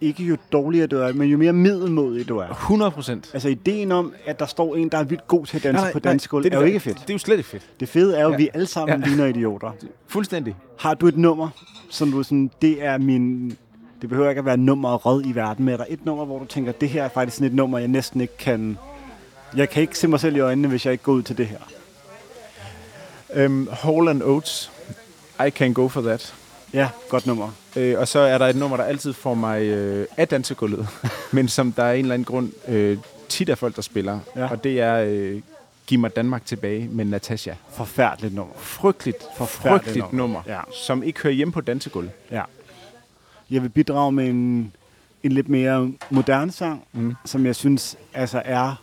[0.00, 2.48] ikke jo dårligere du er, men jo mere middelmodig du er.
[2.48, 3.30] 100 procent.
[3.32, 5.98] Altså ideen om, at der står en, der er vildt god til at danse på
[5.98, 6.98] dansegulv, er jo ikke fedt.
[7.00, 7.70] Det er jo slet ikke fedt.
[7.80, 8.36] Det fede er jo, at Ja.
[8.36, 9.06] vi alle sammen Ja.
[9.08, 9.70] ligner idioter.
[10.06, 10.56] Fuldstændig.
[10.78, 11.48] Har du et nummer,
[11.90, 13.48] som du sådan, det er min...
[14.02, 16.38] Det behøver ikke at være nummer rød i verden, men er der et nummer, hvor
[16.38, 18.78] du tænker, det her er faktisk sådan et nummer, jeg næsten ikke kan...
[19.56, 21.46] Jeg kan ikke se mig selv i øjnene, hvis jeg ikke går ud til det
[21.46, 21.58] her.
[23.46, 24.72] Um, Hall and Oates.
[25.46, 26.34] I can go for that.
[26.72, 27.50] Ja, godt nummer.
[27.76, 30.88] Øh, og så er der et nummer, der altid får mig øh, af dansegulvet,
[31.32, 34.20] men som der er en eller anden grund øh, tit er folk, der spiller.
[34.36, 34.50] Ja.
[34.50, 35.40] Og det er øh,
[35.86, 37.52] Giv mig Danmark tilbage med Natasha.
[37.72, 38.54] Forfærdeligt nummer.
[38.58, 40.60] Frygteligt, Forfærdeligt frygteligt nummer, Ja.
[40.72, 42.10] som ikke hører hjemme på dansegulvet.
[42.30, 42.42] Ja.
[43.50, 44.72] Jeg vil bidrage med en,
[45.22, 47.14] en lidt mere moderne sang, Mm.
[47.24, 48.82] som jeg synes altså er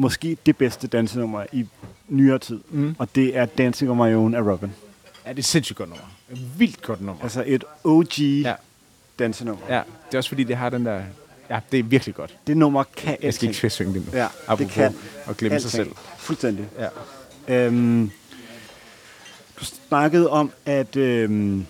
[0.00, 1.66] måske det bedste dansenummer i
[2.08, 2.60] nyere tid.
[2.70, 2.94] Mm.
[2.98, 4.72] Og det er Dancing on My Own af Robin.
[5.26, 6.04] Ja, det er sindssygt godt nummer.
[6.32, 7.22] Et vildt godt nummer.
[7.22, 8.54] Altså et OG Ja.
[9.18, 9.62] dansenummer.
[9.68, 11.02] Ja, det er også fordi, det har den der...
[11.50, 12.36] Ja, det er virkelig godt.
[12.46, 13.64] Det nummer kan Jeg skal alting.
[13.64, 14.18] ikke synge det nu.
[14.18, 14.94] Ja, Apropos det kan
[15.26, 15.80] at glemme sig selv.
[15.80, 15.96] alting.
[16.18, 16.68] Fuldstændig.
[16.78, 17.66] Ja.
[17.66, 18.10] Øhm,
[19.60, 21.66] du snakkede om at øhm,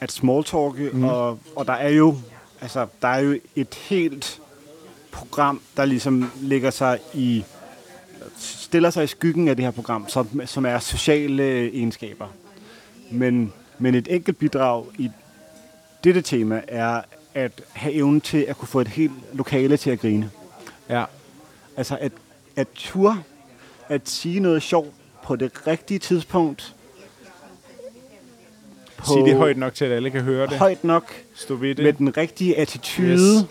[0.00, 1.04] at smalltalke, mm.
[1.04, 2.16] og, og der er jo
[2.60, 4.40] altså der er jo et helt
[5.12, 7.44] program, der ligesom ligger sig i
[8.38, 12.26] stiller sig i skyggen af det her program, som, som er sociale egenskaber.
[13.10, 15.10] Men, men et enkelt bidrag i
[16.04, 17.00] dette tema er
[17.34, 20.30] at have evnen til at kunne få et helt lokale til at grine.
[20.90, 21.04] ja.
[21.76, 22.12] Altså at,
[22.56, 23.22] at tur,
[23.88, 26.74] at sige noget sjovt på det rigtige tidspunkt.
[28.96, 30.58] På Sig det højt nok til, at alle kan høre det.
[30.58, 31.84] højt nok, Stå ved det.
[31.84, 33.46] med den rigtige attitude, yes.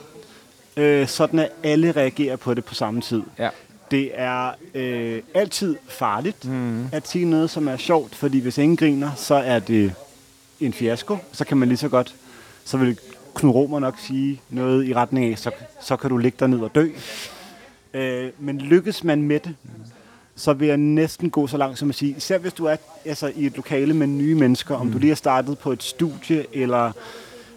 [0.78, 3.22] øh, sådan at alle reagerer på det på samme tid.
[3.40, 3.50] Ja.
[3.92, 6.86] Det er øh, altid farligt mm.
[6.92, 9.94] at sige noget, som er sjovt, fordi hvis ingen griner, så er det
[10.60, 11.18] en fiasko.
[11.32, 12.16] Så kan man lige så godt,
[12.66, 12.98] så vil
[13.36, 15.52] Knud Romer nok sige noget i retning af, så,
[15.82, 16.90] så kan du ligge dig ned og dø.
[17.94, 19.56] Øh, men lykkes man med det,
[20.36, 22.76] så vil jeg næsten gå så langt som at sige, især hvis du er
[23.06, 26.46] altså, i et lokale med nye mennesker, om du lige har startet på et studie,
[26.54, 26.92] eller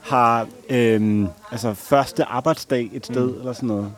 [0.01, 3.39] har øhm, altså, første arbejdsdag et sted, mm.
[3.39, 3.93] eller sådan noget.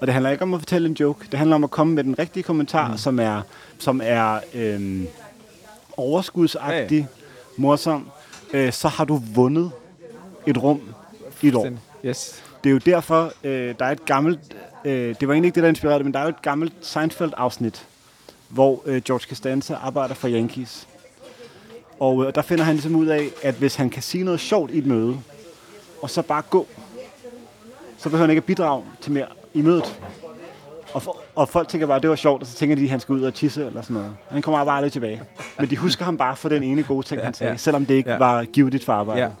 [0.00, 2.04] Og det handler ikke om at fortælle en joke, det handler om at komme med
[2.04, 2.98] den rigtige kommentar, mm.
[2.98, 3.42] som er,
[3.78, 5.06] som er øhm,
[5.96, 7.22] overskudsagtig, Ja,
[7.56, 8.10] morsom.
[8.52, 9.70] Øh, så har du vundet
[10.46, 10.80] et rum
[11.42, 11.68] i et år.
[12.04, 12.42] Yes.
[12.64, 15.62] Det er jo derfor, øh, der er et gammelt øh, det var egentlig ikke det,
[15.62, 17.86] der inspirerede det, men der er jo et gammelt Seinfeld-afsnit,
[18.48, 20.88] hvor øh, George Costanza arbejder for Yankees.
[22.00, 24.70] Og øh, der finder han ligesom ud af, at hvis han kan sige noget sjovt
[24.70, 25.20] i et møde,
[26.02, 26.66] og så bare gå,
[27.98, 30.00] så behøver han ikke at bidrage til mere i mødet.
[30.94, 32.90] Og, for, og folk tænker bare, at det var sjovt, og så tænker de, at
[32.90, 34.16] han skal ud og tisse eller sådan noget.
[34.30, 35.22] Han kommer bare aldrig tilbage.
[35.58, 37.56] Men de husker ham bare for den ene gode ting, han sagde, ja.
[37.56, 38.18] selvom det ikke Ja.
[38.18, 39.32] var givet for arbejde.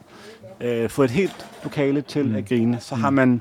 [0.60, 0.82] Ja.
[0.82, 2.34] Øh, få et helt lokale til mm.
[2.34, 3.40] at grine, så har man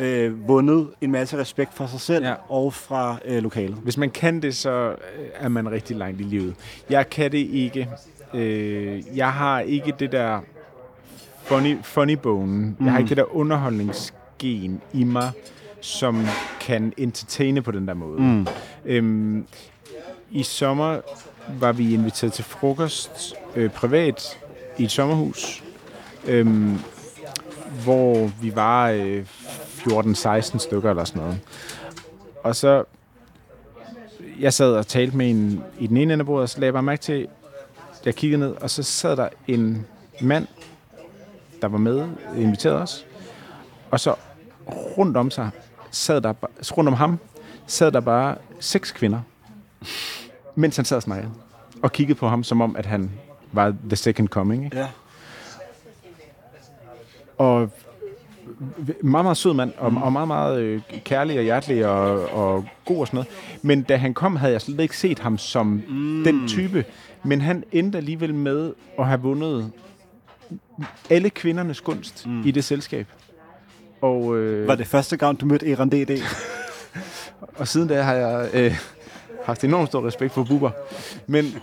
[0.00, 2.34] øh, vundet en masse respekt for sig selv Ja.
[2.48, 3.74] og fra øh, lokalet.
[3.82, 4.94] Hvis man kan det, så øh,
[5.34, 6.54] er man rigtig langt i livet.
[6.90, 7.88] Jeg kan det ikke.
[8.34, 10.40] Øh, jeg har ikke det der
[11.42, 12.46] funny, funny bone.
[12.46, 12.76] Mm.
[12.84, 15.30] Jeg har ikke det der underholdningsgen i mig,
[15.84, 16.26] som
[16.60, 18.20] kan entertaine på den der måde.
[18.20, 18.46] Mm.
[18.84, 19.46] Øhm,
[20.30, 21.00] I sommer
[21.60, 24.38] var vi inviteret til frokost øh, privat
[24.78, 25.64] i et sommerhus,
[26.26, 26.78] øhm,
[27.84, 29.26] hvor vi var øh,
[29.78, 31.40] 14-16 stykker eller sådan noget.
[32.42, 32.84] Og så,
[34.40, 36.66] jeg sad og talte med en i den ene ende af bordet, og så lagde
[36.66, 37.28] jeg bare mærke til,
[38.04, 39.86] jeg kiggede ned, og så sad der en
[40.20, 40.46] mand,
[41.62, 43.06] der var med, inviteret os,
[43.90, 44.14] og så
[44.98, 45.50] rundt om sig,
[45.94, 46.34] sad der,
[46.76, 47.18] rundt om ham,
[47.66, 49.20] sad der bare seks kvinder,
[50.54, 51.32] mens han sad og snakkede,
[51.82, 53.10] og kiggede på ham, som om, at han
[53.52, 54.64] var the second coming.
[54.64, 54.76] Ikke?
[54.76, 54.88] Ja.
[57.38, 57.70] Og
[59.02, 63.00] meget, meget sød mand, og, og meget, meget øh, kærlig og hjertelig og, og god
[63.00, 63.28] og sådan noget.
[63.62, 66.24] Men da han kom, havde jeg slet ikke set ham som mm.
[66.24, 66.84] den type.
[67.22, 69.72] Men han endte alligevel med at have vundet
[71.10, 72.46] alle kvindernes gunst mm.
[72.46, 73.06] i det selskab.
[74.00, 76.10] Og, øh, Var det første gang, du mødte Eran D.D.?
[77.58, 78.78] og siden da har jeg øh,
[79.44, 80.70] haft enormt stor respekt for Bubber.
[81.26, 81.54] Men,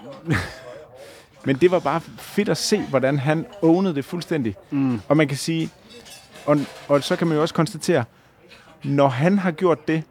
[1.46, 4.56] men det var bare fedt at se, hvordan han ownede det fuldstændig.
[4.72, 5.02] Mm.
[5.08, 5.70] Og man kan sige,
[6.46, 8.04] og, og så kan man jo også konstatere,
[8.84, 10.04] når han har gjort det,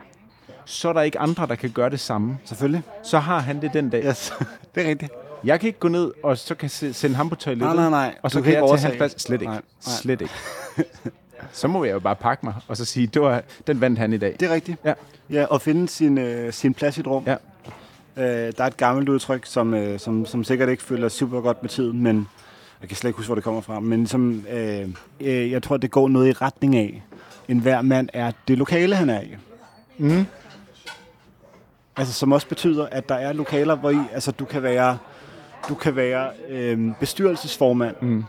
[0.65, 2.39] så er der ikke andre, der kan gøre det samme.
[2.45, 2.83] Selvfølgelig.
[3.03, 4.05] Så har han det den dag.
[4.05, 4.33] Yes.
[4.75, 5.13] det er rigtigt.
[5.45, 7.77] Jeg kan ikke gå ned, og så kan se- sende ham på toilettet.
[7.77, 8.15] Nej, nej, nej.
[8.23, 9.23] Og så Du kan kan jeg tage hans plads.
[9.23, 9.53] Slet ikke.
[9.53, 9.95] Nej, nej.
[9.97, 10.35] Slet ikke.
[11.53, 14.13] Så må jeg jo bare pakke mig, og så sige, det var, den vandt han
[14.13, 14.37] i dag.
[14.41, 14.79] Det er rigtigt.
[14.85, 14.93] Ja.
[15.31, 17.25] Ja, og finde sin, øh, sin plads i et rum.
[17.27, 17.37] Ja.
[18.17, 21.63] Øh, der er et gammelt udtryk, som, øh, som, som sikkert ikke følger super godt
[21.63, 22.29] med tiden, men
[22.81, 23.81] jeg kan slet ikke huske, hvor det kommer fra.
[23.81, 24.89] Men som, øh,
[25.21, 27.03] øh, jeg tror, det går noget i retning af,
[27.49, 29.37] en hver mand er det lokale, han er i.
[29.99, 30.27] Mm.
[31.97, 34.99] Altså, som også betyder, at der er lokaler, hvor I, altså, du kan være,
[35.69, 38.25] du kan være øh, bestyrelsesformand, Mm.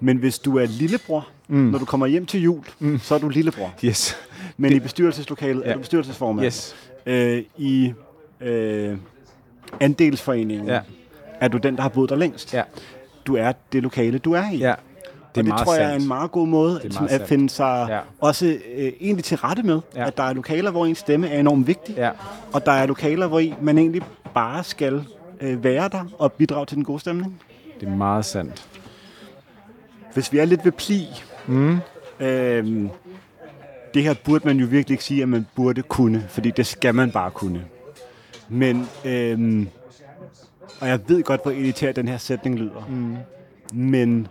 [0.00, 1.56] men hvis du er lillebror, Mm.
[1.58, 2.98] når du kommer hjem til jul, Mm.
[2.98, 3.72] så er du lillebror.
[3.84, 4.16] Yes.
[4.56, 5.70] Men i bestyrelseslokalet Ja.
[5.70, 6.46] er du bestyrelsesformand.
[6.46, 6.76] Yes.
[7.06, 7.92] øh, i
[8.40, 8.96] øh,
[9.80, 10.80] andelsforeningen, Ja.
[11.40, 12.54] er du den, der har boet der længst.
[12.54, 12.62] Ja.
[13.26, 14.56] Du er det lokale, du er i.
[14.56, 14.74] Ja.
[15.34, 16.02] Det, og det tror jeg er sandt.
[16.02, 17.28] en meget god måde Det meget at sandt.
[17.28, 17.98] finde sig Ja.
[18.20, 20.06] også øh, egentlig til rette med, Ja.
[20.06, 22.10] at der er lokaler, hvor ens stemme er enormt vigtig, Ja.
[22.52, 24.02] og der er lokaler, hvor I, man egentlig
[24.34, 25.04] bare skal
[25.40, 27.40] øh, være der og bidrage til den gode stemning.
[27.80, 28.66] Det er meget sandt.
[30.14, 31.06] Hvis vi er lidt ved pli,
[31.46, 31.78] Mm.
[32.20, 32.88] øh,
[33.94, 36.94] det her burde man jo virkelig ikke sige, at man burde kunne, fordi det skal
[36.94, 37.64] man bare kunne.
[38.48, 39.66] Men, øh,
[40.80, 43.16] og jeg ved godt, hvor irriteret den her sætning lyder, Mm.
[43.78, 44.28] men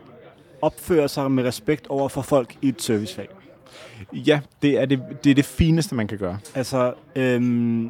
[0.62, 3.28] opføre sig med respekt over for folk i et servicefag.
[4.14, 6.38] Ja, det er det, det er det fineste, man kan gøre.
[6.56, 7.90] Altså, øhm,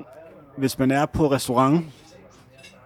[0.58, 1.86] hvis man er på restaurant,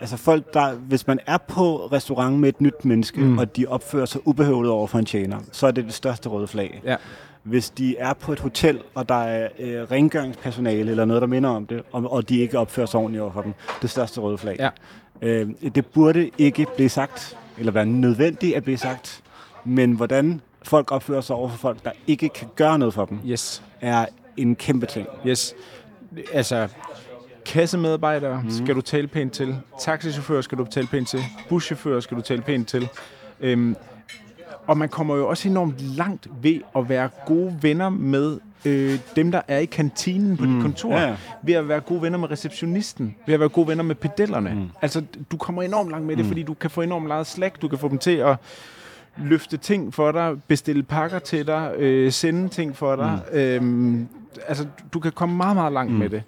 [0.04, 3.38] altså folk, der, hvis man er på restaurant med et nyt menneske, Mm.
[3.38, 6.48] og de opfører sig ubehøvet over for en tjener, så er det det største røde
[6.48, 6.82] flag.
[6.86, 6.96] Ja.
[7.44, 11.50] Hvis de er på et hotel, og der er øh, rengøringspersonale eller noget, der minder
[11.50, 14.38] om det, og, og de ikke opfører sig ordentligt over for dem, det største røde
[14.38, 14.56] flag.
[14.60, 14.70] Ja.
[15.22, 19.22] Øh, det burde ikke blive sagt, eller være nødvendigt at blive sagt,
[19.66, 23.20] men hvordan folk opfører sig over for folk, der ikke kan gøre noget for dem,
[23.28, 23.64] Yes.
[23.82, 24.06] er
[24.38, 25.08] en kæmpe ting.
[25.28, 25.54] Yes.
[26.34, 26.68] Altså,
[27.46, 28.52] kassemedarbejdere mm.
[28.52, 29.58] skal du tale pænt til.
[29.80, 31.20] Taxichauffører skal du tale pænt til.
[31.50, 32.90] Buschauffører skal du tale pænt til.
[33.42, 33.76] Øhm,
[34.68, 39.32] og man kommer jo også enormt langt ved at være gode venner med øh, dem,
[39.32, 40.54] der er i kantinen på mm.
[40.54, 40.94] dit kontor.
[40.94, 41.16] Ja, ja.
[41.44, 43.16] Ved at være gode venner med receptionisten.
[43.26, 44.54] Ved at være gode venner med pedellerne.
[44.54, 44.70] Mm.
[44.82, 47.52] Altså, du kommer enormt langt med det, fordi du kan få enormt meget slag.
[47.62, 48.36] Du kan få dem til at
[49.18, 53.20] løfte ting for dig, bestille pakker til dig, øh, sende ting for dig.
[53.32, 53.38] Mm.
[53.38, 54.08] Øhm,
[54.48, 56.00] altså, du kan komme meget, meget langt mm.
[56.00, 56.24] med det.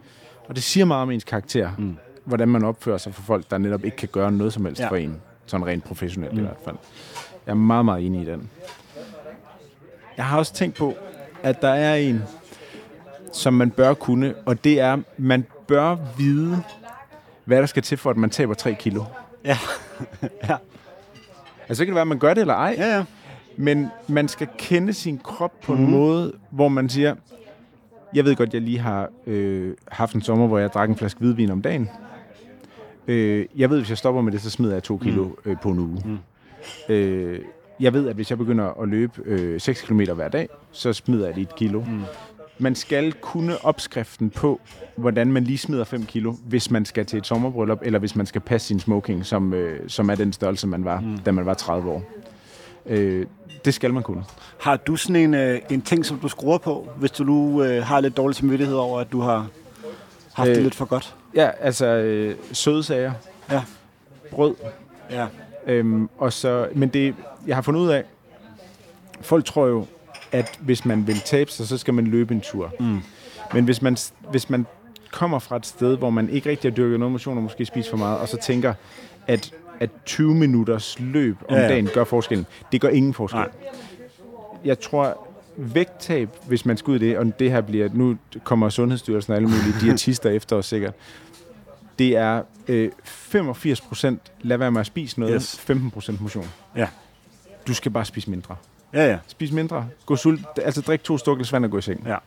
[0.48, 1.98] Og det siger meget om ens karakter, mm.
[2.26, 4.90] hvordan man opfører sig for folk, der netop ikke kan gøre noget som helst ja.
[4.90, 5.22] For en.
[5.46, 6.40] Sådan rent professionelt mm.
[6.40, 6.76] i hvert fald.
[7.46, 8.50] Jeg er meget, meget enig i den.
[10.18, 10.94] Jeg har også tænkt på,
[11.44, 12.24] at der er en,
[13.34, 16.64] som man bør kunne, og det er, man bør vide,
[17.46, 19.04] hvad der skal til for, at man taber 3 kilo.
[19.46, 19.58] Ja.
[20.50, 20.56] ja.
[21.68, 23.04] Altså, så kan det være, at man gør det eller ej, Ja, ja.
[23.58, 27.16] men man skal kende sin krop på en måde, hvor man siger,
[28.13, 31.20] Jeg ved godt, jeg lige har øh, haft en sommer, hvor jeg drak en flaske
[31.20, 31.89] hvidvin om dagen.
[33.08, 35.70] Øh, jeg ved, hvis jeg stopper med det, så smider jeg to kilo øh, på
[35.70, 36.02] en uge.
[36.06, 36.18] Mm.
[36.94, 37.39] Øh,
[37.80, 41.26] jeg ved, at hvis jeg begynder at løbe øh, 6 km hver dag, så smider
[41.26, 41.80] jeg lige et kilo.
[41.80, 42.02] Mm.
[42.60, 44.62] Man skal kunne opskriften på,
[44.96, 48.26] hvordan man lige smider 5 kilo, hvis man skal til et sommerbryllup, eller hvis man
[48.26, 51.18] skal passe sin smoking, som, øh, som er den størrelse, man var, mm.
[51.18, 52.04] da man var 30 år.
[52.88, 53.26] Øh,
[53.65, 54.24] det skal man kunne.
[54.62, 57.84] Har du sådan en, øh, en ting, som du skruer på, hvis du nu øh,
[57.84, 59.48] har lidt dårlig samvittighed over, at du har
[60.34, 61.15] haft øh, det lidt for godt?
[61.36, 63.12] Ja, altså øh, søde sager,
[63.52, 63.62] Ja.
[64.32, 64.56] brød,
[65.12, 65.28] Ja.
[65.67, 67.15] Øhm, og så, men det,
[67.48, 68.04] jeg har fundet ud af,
[69.21, 69.86] folk tror jo,
[70.32, 72.74] at hvis man vil tabe sig, så skal man løbe en tur.
[72.80, 73.00] Mm.
[73.54, 73.98] Men hvis man,
[74.32, 74.65] hvis man
[75.12, 77.89] kommer fra et sted, hvor man ikke rigtig har dyrket noget motion og måske spiser
[77.89, 78.74] for meget, og så tænker,
[79.28, 81.68] at, at 20 minutters løb om Ja, ja.
[81.68, 82.46] dagen gør forskellen.
[82.72, 83.40] Det gør ingen forskel.
[83.40, 83.50] Nej.
[84.66, 88.70] Jeg tror, vægttab, hvis man skal ud i det, og det her bliver, nu kommer
[88.70, 90.94] Sundhedsstyrelsen og alle mulige diætister efter os sikkert,
[92.00, 95.60] det er øh, 85 procent lad være med at spise noget, Yes.
[95.60, 96.48] 15 procent motion.
[96.76, 96.88] Ja.
[97.68, 98.56] Du skal bare spise mindre.
[98.94, 99.18] Ja, ja.
[99.28, 99.88] Spis mindre.
[100.06, 102.08] Gå sult, altså drik to glas vand og gå i seng.
[102.08, 102.18] Ja.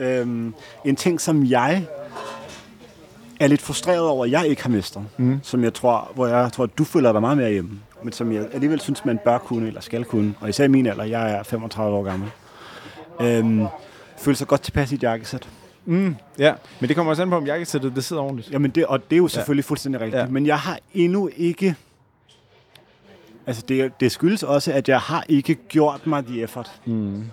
[0.00, 1.86] Øhm, en ting, som jeg
[3.40, 5.40] er lidt frustreret over, at jeg ikke har mestret, Mm.
[5.42, 8.32] som jeg tror, hvor jeg tror, at du føler dig meget mere hjemme, men som
[8.32, 11.30] jeg alligevel synes, man bør kunne eller skal kunne, og især i min alder, jeg
[11.32, 12.30] er 35 år gammel,
[13.20, 13.66] øhm,
[14.18, 15.48] føler sig godt tilpas i et jakkesæt.
[15.84, 18.50] Mm, ja, men det kommer også an på, om jakkesættet det sidder ordentligt.
[18.50, 19.68] Jamen det, og det er jo selvfølgelig ja.
[19.68, 20.26] fuldstændig rigtigt, Ja.
[20.26, 21.74] men jeg har endnu ikke,
[23.46, 26.70] altså det, det skyldes også, at jeg har ikke gjort mig the effort.
[26.84, 27.24] Mm.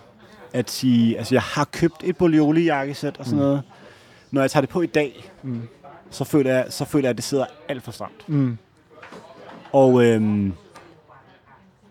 [0.53, 3.43] at sige, altså jeg har købt et Bolioli jakkesæt og sådan mm.
[3.45, 3.61] noget.
[4.31, 5.61] Når jeg tager det på i dag, Mm.
[6.11, 8.29] Så føler jeg, så føler jeg, at det sidder alt for stramt.
[8.29, 8.57] Mm.
[9.71, 10.53] Og, øhm,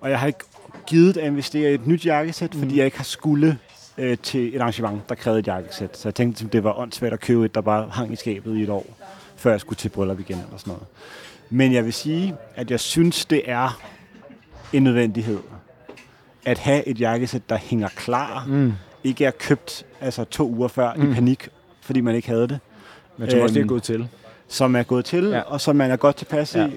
[0.00, 0.38] og jeg har ikke
[0.86, 3.58] givet at investere i et nyt jakkesæt, fordi jeg ikke har skulle
[3.98, 5.98] øh, til et arrangement, der krævede et jakkesæt.
[5.98, 8.56] Så jeg tænkte, at det var åndssvagt at købe et, der bare hang i skabet
[8.56, 8.86] i et år,
[9.36, 10.86] før jeg skulle til bryllup igen eller sådan noget.
[11.50, 13.80] Men jeg vil sige, at jeg synes, det er
[14.72, 15.38] en nødvendighed
[16.44, 18.72] at have et jakkesæt, der hænger klar, Mm.
[19.04, 21.10] ikke er købt altså to uger før mm.
[21.10, 21.48] i panik,
[21.80, 22.58] fordi man ikke havde det,
[23.20, 24.08] Men jeg tror også, det er Øhm, gået til.
[24.48, 25.40] som er gået til, Ja.
[25.40, 26.66] og som man er godt tilpas Ja.
[26.66, 26.70] i,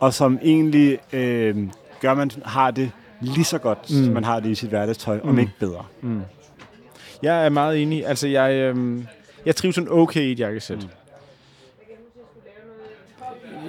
[0.00, 1.68] og som egentlig øh,
[2.00, 4.04] gør, at man har det lige så godt, Mm.
[4.04, 5.28] som man har det i sit hverdagstøj, mm.
[5.28, 5.84] om ikke bedre.
[6.00, 6.20] Mm.
[7.22, 8.06] Jeg er meget enig.
[8.06, 9.06] Altså, jeg, øhm,
[9.46, 10.76] jeg trives sådan okay i et jakkesæt.
[10.78, 10.88] Mm.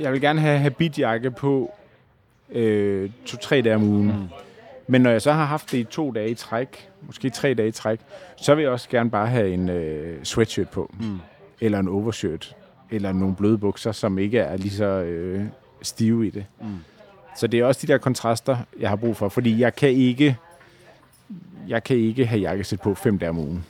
[0.02, 1.74] Jeg vil gerne have habitjakke på
[2.52, 4.08] øh, to-tre dage om ugen.
[4.08, 4.14] Mm.
[4.88, 7.68] Men når jeg så har haft det i to dage i træk, måske tre dage
[7.68, 8.00] i træk,
[8.36, 10.94] så vil jeg også gerne bare have en øh, sweatshirt på.
[11.00, 11.20] Mm.
[11.62, 12.56] Eller en overshirt.
[12.92, 15.44] Eller nogle bløde bukser, som ikke er lige så øh,
[15.82, 16.46] stive i det.
[16.62, 16.68] Mm.
[17.38, 19.30] Så det er også de der kontraster, jeg har brug for.
[19.30, 20.38] Fordi jeg kan ikke,
[21.68, 23.66] jeg kan ikke have jakkesæt på fem dage om ugen.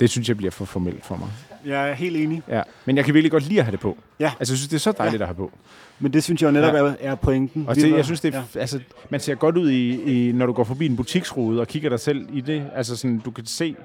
[0.00, 1.28] Det synes jeg bliver for formelt for mig.
[1.66, 2.62] Jeg er helt enig, Ja.
[2.84, 3.98] Men jeg kan virkelig godt lide at have det på.
[4.20, 4.32] Ja.
[4.38, 5.24] Altså, jeg synes, det er så dejligt Ja.
[5.24, 5.50] at have på.
[5.98, 6.94] men det synes jeg jo netop Ja.
[7.00, 7.64] er, pointen.
[7.68, 8.60] Og det, jeg synes, det er, ja.
[8.60, 8.80] altså,
[9.10, 12.00] man ser godt ud, i, i, når du går forbi en butiksrude og kigger dig
[12.00, 12.64] selv i det.
[12.74, 13.76] Altså, sådan, du kan se,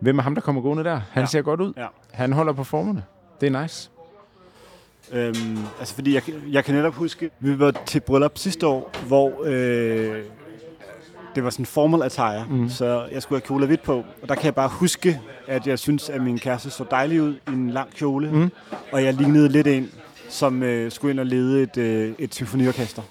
[0.00, 1.00] hvem er ham, der kommer gående der.
[1.10, 1.26] Han Ja.
[1.26, 1.72] ser godt ud.
[1.76, 1.86] Ja.
[2.12, 3.04] Han holder på formerne.
[3.40, 3.90] Det er nice.
[5.12, 9.32] Øhm, altså fordi jeg, jeg kan netop huske, vi var til bryllup sidste år, hvor
[9.44, 10.22] øh,
[11.34, 12.68] det var sådan formal attire, mm.
[12.68, 14.04] så jeg skulle have kjole hvidt på.
[14.22, 17.34] Og der kan jeg bare huske, at jeg synes, at min kæreste så dejlig ud
[17.34, 18.50] i en lang kjole, mm.
[18.92, 19.90] og jeg lignede lidt en,
[20.28, 23.02] som øh, skulle ind og lede et, øh, et symfoniorkester.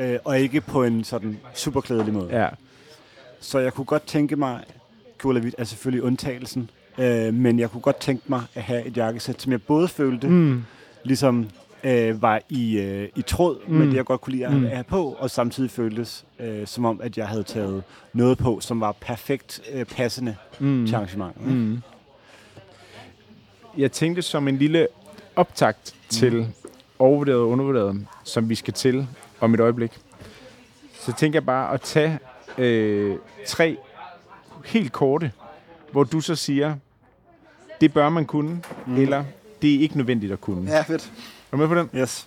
[0.00, 2.40] Øh, og ikke på en sådan super klædelig måde.
[2.42, 2.48] Ja.
[3.40, 4.60] Så jeg kunne godt tænke mig,
[5.28, 9.42] hvidt er selvfølgelig undtagelsen, øh, men jeg kunne godt tænke mig at have et jakkesæt,
[9.42, 10.62] som jeg både følte, Mm.
[11.04, 11.46] ligesom
[11.84, 13.74] øh, var i, øh, i tråd mm.
[13.74, 13.90] med Mm.
[13.90, 14.64] det, jeg godt kunne lide at Mm.
[14.66, 18.80] have på, og samtidig føltes øh, som om, at jeg havde taget noget på, som
[18.80, 20.66] var perfekt øh, passende Mm.
[20.66, 20.86] mm.
[20.86, 21.42] til arrangementet.
[21.46, 21.52] Mm.
[21.52, 21.80] Mm.
[23.76, 24.86] Jeg tænkte som en lille
[25.36, 26.46] optakt til
[26.98, 29.06] overvurderet og undervurderet, som vi skal til
[29.40, 29.92] om et øjeblik.
[30.94, 32.18] Så tænker jeg bare at tage
[32.58, 33.76] øh, tre
[34.64, 35.32] helt korte,
[35.92, 36.74] hvor du så siger,
[37.80, 38.96] det bør man kunne, mm.
[38.96, 39.24] eller
[39.62, 40.70] det er ikke nødvendigt at kunne.
[40.70, 41.12] Ja, fedt.
[41.52, 41.90] Er du med på den?
[41.96, 42.26] Yes.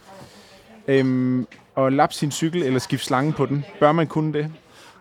[0.88, 4.51] Øhm, og lappe sin cykel eller skifte slangen på den, bør man kunne det?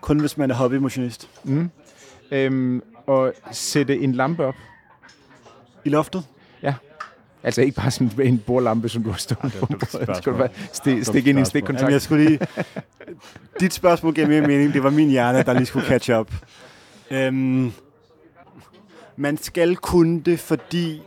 [0.00, 1.28] Kun hvis man er hobbymotionist.
[1.44, 1.70] Mm.
[2.30, 4.54] Øhm, og sætte en lampe op.
[5.84, 6.24] I loftet?
[7.44, 9.86] Altså ikke bare sådan en bordlampe, som du har stået på.
[10.14, 11.82] Skal du bare sti- stikke ind i en stikkontakt?
[11.82, 12.38] Jamen, jeg skulle lige...
[13.60, 14.74] Dit spørgsmål gav mere mening.
[14.74, 16.32] Det var min hjerne, der lige skulle catch up.
[17.12, 17.72] Øhm,
[19.16, 21.02] man skal kunne det, fordi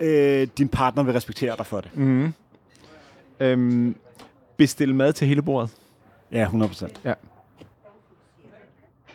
[0.00, 1.96] øh, din partner vil respektere dig for det.
[1.96, 2.34] Mm.
[3.40, 3.96] Øhm,
[4.56, 5.70] bestil mad til hele bordet.
[6.32, 7.00] Ja, 100 procent.
[7.04, 7.14] Ja.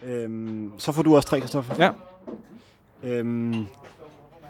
[0.04, 1.76] Øhm, så får du også tre, Kristoffer.
[1.80, 1.92] Ja.
[3.04, 3.66] Øhm,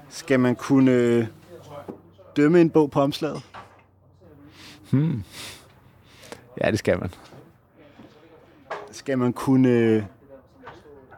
[0.09, 1.29] skal man kunne
[2.35, 3.41] dømme en bog på omslaget?
[4.91, 5.23] Hmm.
[6.61, 7.13] Ja, det skal man.
[8.91, 10.07] Skal man kunne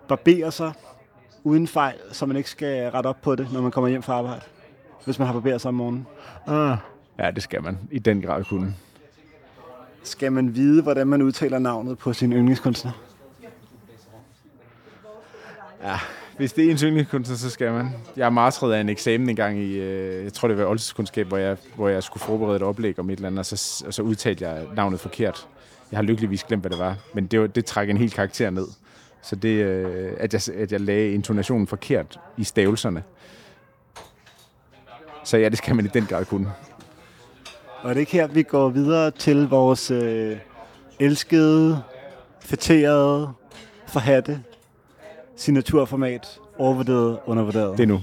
[0.07, 0.73] barbere sig
[1.43, 4.13] uden fejl, så man ikke skal rette op på det, når man kommer hjem fra
[4.13, 4.41] arbejde?
[5.05, 6.07] Hvis man har barberet sig om morgenen.
[6.47, 6.77] Ah.
[7.19, 8.75] Ja, det skal man i den grad kunne.
[10.03, 12.91] Skal man vide, hvordan man udtaler navnet på sin yndlingskunstner?
[15.83, 15.99] Ja,
[16.37, 17.89] hvis det er en yndlingskunstner, så skal man.
[18.15, 21.57] Jeg martret af en eksamen engang i, øh, jeg tror det var oldtidskundskab, hvor jeg,
[21.75, 24.47] hvor jeg skulle forberede et oplæg om et eller andet, og så, og så udtalte
[24.47, 25.47] jeg navnet forkert.
[25.91, 28.67] Jeg har lykkeligvis glemt, hvad det var, men det, det trækker en hel karakter ned.
[29.27, 33.03] Så det, øh, at, jeg, at jeg lagde intonationen forkert i stavelserne.
[35.23, 36.51] Så ja, det skal man i den grad kunne.
[37.81, 40.37] Og det er ikke her, vi går videre til vores øh,
[40.99, 41.83] elskede,
[42.39, 43.29] fætterede,
[43.87, 44.43] forhatte
[45.35, 47.77] signaturformat, overvurderet, undervurderet.
[47.77, 48.01] Det er nu.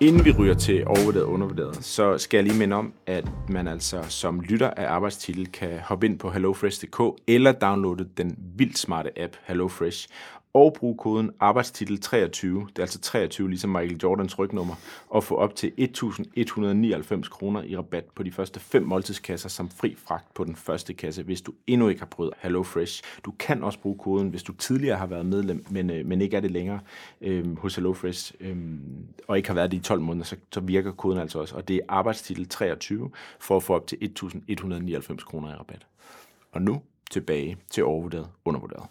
[0.00, 3.68] Inden vi ryger til overvurderet og undervurderet, så skal jeg lige minde om, at man
[3.68, 9.22] altså som lytter af arbejdstitel kan hoppe ind på hellofresh.dk eller downloade den vildt smarte
[9.22, 10.08] app HelloFresh
[10.56, 14.74] og brug koden arbejdstitel 23, det er altså 23 ligesom Michael Jordans rygnummer,
[15.08, 19.94] og få op til 1.199 kroner i rabat på de første fem måltidskasser som fri
[19.98, 23.02] fragt på den første kasse, hvis du endnu ikke har prøvet HelloFresh.
[23.24, 26.36] Du kan også bruge koden, hvis du tidligere har været medlem, men, øh, men ikke
[26.36, 26.80] er det længere
[27.20, 28.56] øh, hos HelloFresh, øh,
[29.28, 31.56] og ikke har været det i 12 måneder, så, så virker koden altså også.
[31.56, 35.86] Og det er arbejdstitel 23 for at få op til 1.199 kroner i rabat.
[36.52, 38.86] Og nu tilbage til overvurderet, undervurderet.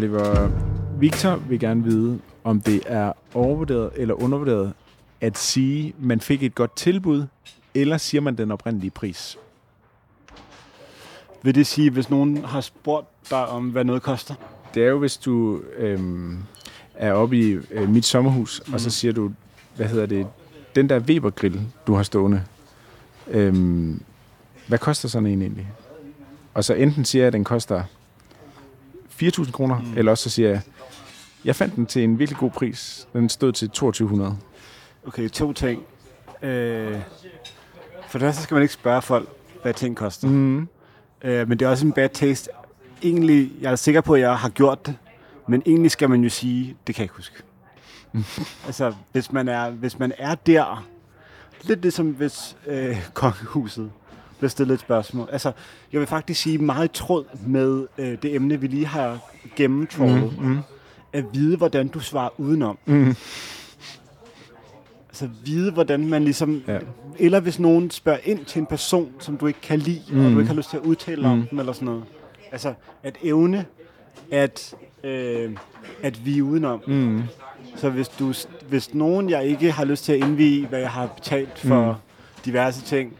[0.00, 0.50] Oliver,
[0.98, 4.72] Victor vil gerne vide, om det er overvurderet eller undervurderet
[5.20, 7.26] at sige, man fik et godt tilbud,
[7.74, 9.38] eller siger man den oprindelige pris?
[11.42, 14.34] Vil det sige, hvis nogen har spurgt dig om, hvad noget koster?
[14.74, 16.38] Det er jo, hvis du øhm,
[16.94, 18.74] er oppe i øh, mit sommerhus, mm.
[18.74, 18.90] og så mhm.
[18.90, 19.30] siger du,
[19.76, 20.26] hvad hedder det,
[20.74, 22.44] den der Weber-grill, du har stående,
[23.30, 24.02] øhm,
[24.66, 25.68] hvad koster sådan en egentlig?
[26.54, 27.82] Og så enten siger jeg, at den koster
[29.22, 29.92] 4.000 kroner, mm.
[29.96, 30.60] eller også så siger jeg,
[31.44, 33.08] jeg fandt den til en virkelig god pris.
[33.12, 34.36] Den stod til 2200.
[35.06, 35.82] Okay, to ting.
[36.42, 36.96] Øh,
[38.08, 39.28] for det første skal man ikke spørge folk,
[39.62, 40.28] hvad ting koster.
[40.28, 40.68] Mm.
[41.22, 42.50] Øh, men det er også en bad taste.
[43.02, 44.96] Egentlig, jeg er sikker på, at jeg har gjort det,
[45.48, 47.42] men egentlig skal man jo sige, det kan jeg ikke huske.
[48.66, 50.86] altså, hvis man, er, hvis man er der,
[51.62, 53.90] lidt ligesom hvis øh, kongehuset
[54.40, 55.28] bliver stillet et spørgsmål.
[55.32, 55.52] Altså,
[55.92, 59.18] jeg vil faktisk sige meget i tråd med øh, det emne, vi lige har
[59.56, 60.38] gennemtrålet.
[60.38, 60.58] Mm, mm.
[61.12, 62.78] At vide, hvordan du svarer udenom.
[62.86, 63.14] Mm.
[65.08, 66.62] Altså vide, hvordan man ligesom...
[66.68, 66.78] Ja.
[67.18, 70.24] Eller hvis nogen spørger ind til en person, som du ikke kan lide, mm.
[70.24, 71.30] og du ikke har lyst til at udtale mm.
[71.30, 72.04] om dem, eller sådan noget.
[72.52, 73.64] Altså, at evne
[74.30, 74.74] at,
[75.04, 75.50] øh,
[76.02, 76.82] at vi udenom.
[76.86, 77.22] Mm.
[77.76, 78.34] Så hvis, du,
[78.68, 81.98] hvis nogen, jeg ikke har lyst til at indvige, hvad jeg har betalt for mm.
[82.44, 83.12] diverse ting,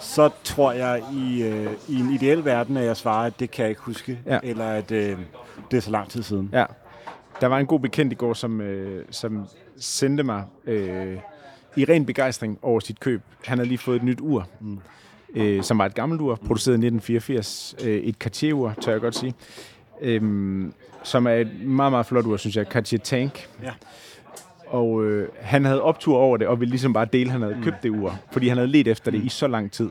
[0.00, 3.62] så tror jeg i, øh, i en ideel verden, at jeg svarer, at det kan
[3.62, 4.38] jeg ikke huske, ja.
[4.42, 5.18] eller at øh,
[5.70, 6.50] det er så lang tid siden.
[6.52, 6.64] Ja.
[7.40, 9.46] Der var en god bekendt i går, som, øh, som
[9.78, 11.18] sendte mig øh,
[11.76, 13.22] i ren begejstring over sit køb.
[13.44, 14.78] Han havde lige fået et nyt ur, mm.
[15.34, 17.74] øh, som var et gammelt ur, produceret i 1984.
[17.84, 19.34] Øh, et Cartier-ur, tør jeg godt sige.
[20.00, 20.22] Øh,
[21.02, 22.66] som er et meget, meget flot ur, synes jeg.
[22.66, 23.48] Cartier Tank.
[23.62, 23.72] Ja.
[24.66, 27.56] Og øh, han havde optur over det, og ville ligesom bare dele, at han havde
[27.62, 28.18] købt det ur.
[28.32, 29.90] Fordi han havde let efter det i så lang tid.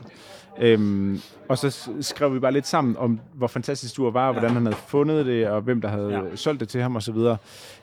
[0.58, 4.50] Øhm, og så skrev vi bare lidt sammen om, hvor fantastisk ur var, og hvordan
[4.50, 6.36] han havde fundet det, og hvem der havde ja.
[6.36, 7.36] solgt det til ham, og så videre.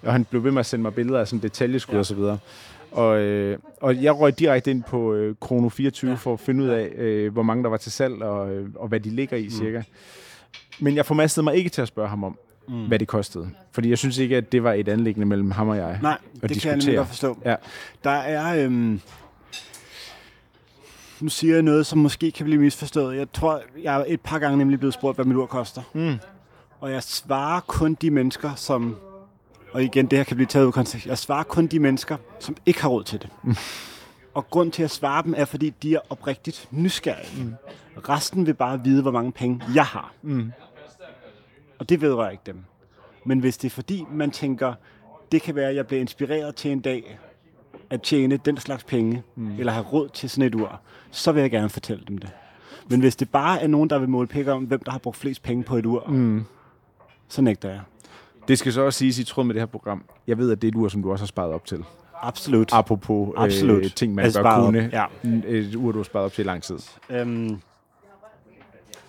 [0.04, 2.00] Og han blev ved med at sende mig billeder af sådan detaljeskud ja.
[2.00, 2.38] og så videre.
[2.92, 6.18] Og, øh, og jeg røg direkte ind på øh, Krono 24 ja.
[6.18, 8.88] for at finde ud af, øh, hvor mange der var til salg, og, øh, og
[8.88, 9.50] hvad de ligger i mm.
[9.50, 9.82] cirka.
[10.80, 12.38] Men jeg formastede mig ikke til at spørge ham om,
[12.68, 12.88] mm.
[12.88, 13.50] hvad det kostede.
[13.72, 16.00] Fordi jeg synes ikke, at det var et anlæggende mellem ham og jeg.
[16.02, 16.80] Nej, det diskutere.
[16.80, 17.38] kan jeg godt forstå.
[17.46, 17.56] Ja.
[18.04, 18.66] Der er...
[18.66, 19.02] Øhm,
[21.20, 23.18] nu siger jeg noget, som måske kan blive misforstået.
[23.18, 25.82] Jeg tror, jeg er et par gange nemlig blevet spurgt, hvad mit ur koster.
[25.94, 26.16] Mm.
[26.80, 28.96] Og jeg svarer kun de mennesker, som...
[29.72, 31.08] Og igen, det her kan blive taget ud af kontekst.
[31.08, 33.30] Jeg svarer kun de mennesker, som ikke har råd til det.
[33.44, 33.56] Mm.
[34.34, 37.44] Og grund til at svare dem er, fordi de er oprigtigt nysgerrige.
[37.44, 37.54] Mm.
[38.10, 40.14] Resten vil bare vide, hvor mange penge jeg har.
[40.22, 40.52] Mm.
[41.84, 42.64] Og det vedrører ikke dem.
[43.26, 44.74] Men hvis det er fordi, man tænker,
[45.32, 47.20] det kan være, at jeg bliver inspireret til en dag
[47.90, 49.60] at tjene den slags penge, mm.
[49.60, 50.82] eller have råd til sådan et ur,
[51.12, 52.30] så vil jeg gerne fortælle dem det.
[52.90, 55.18] Men hvis det bare er nogen, der vil måle pækker om, hvem der har brugt
[55.18, 56.44] flest penge på et ur, mm.
[57.28, 57.82] så nægter jeg.
[58.48, 60.04] Det skal så også siges i tråd med det her program.
[60.28, 61.84] Jeg ved, at det er et ur, som du også har sparet op til.
[62.22, 62.74] Absolut.
[62.74, 63.84] Apropos Absolut.
[63.84, 64.90] Øh, ting, man Altså bør op, kunne.
[64.94, 65.06] ja.
[65.48, 66.78] Et ur, du har sparet op til i lang tid.
[67.10, 67.60] Øhm,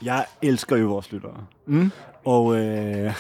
[0.02, 1.46] jeg elsker jo vores lyttere.
[1.66, 1.90] Mm.
[2.24, 3.14] Og øh,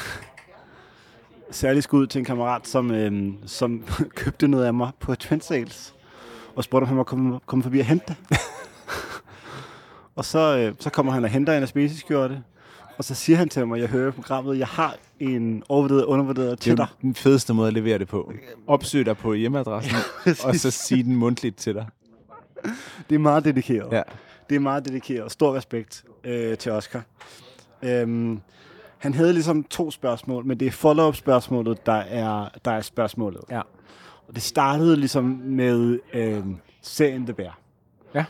[1.50, 3.84] særligt skud til en kammerat, som, øh, som
[4.16, 5.94] købte noget af mig på Trend Sales.
[6.56, 8.38] Og spurgte, om han må komme, komme forbi og hente det.
[10.16, 12.42] og så, øh, så kommer han og henter en asbestiskjorte.
[12.98, 16.58] Og så siger han til mig, jeg hører programmet, jeg har en overvurderet og undervurderet
[16.58, 16.86] til dig.
[17.02, 18.32] den fedeste måde at levere det på.
[18.66, 19.96] Opsøg dig på hjemmeadressen,
[20.44, 21.86] og så sige den mundtligt til dig.
[23.08, 23.92] Det er meget dedikeret.
[23.92, 24.02] Ja.
[24.48, 25.32] Det er meget dedikeret.
[25.32, 27.02] Stor respekt øh, til Oscar.
[27.82, 28.40] Øhm,
[28.98, 33.40] han havde ligesom to spørgsmål, men det er follow-up spørgsmålet, der er, der er spørgsmålet.
[33.50, 33.60] Ja.
[34.28, 36.42] Og det startede ligesom med øh,
[36.82, 37.58] serien The Bear.
[38.14, 38.24] Ja.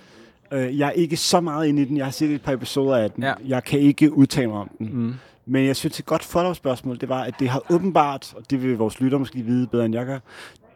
[0.52, 1.96] Øh, jeg er ikke så meget inde i den.
[1.96, 3.24] Jeg har set et par episoder af den.
[3.24, 3.34] Ja.
[3.46, 4.90] Jeg kan ikke udtale mig om den.
[4.92, 5.14] Mm.
[5.46, 8.62] Men jeg synes, et godt follow-up spørgsmål, det var, at det har åbenbart, og det
[8.62, 10.18] vil vores lytter måske vide bedre end jeg gør,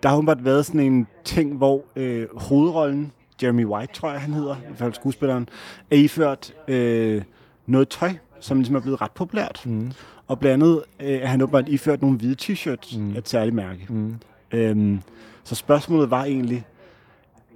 [0.03, 3.13] der har åbenbart været sådan en ting, hvor øh, hovedrollen,
[3.43, 5.49] Jeremy White, tror jeg han hedder, i hvert fald skuespilleren,
[5.91, 7.23] er iført øh,
[7.67, 9.63] noget tøj, som ligesom er blevet ret populært.
[9.67, 9.93] Mm.
[10.27, 13.15] Og blandt andet øh, er han åbenbart iført nogle hvide t-shirts mm.
[13.15, 13.87] af et særligt mærke.
[13.89, 14.15] Mm.
[14.53, 15.03] Øhm,
[15.45, 16.67] så spørgsmålet var egentlig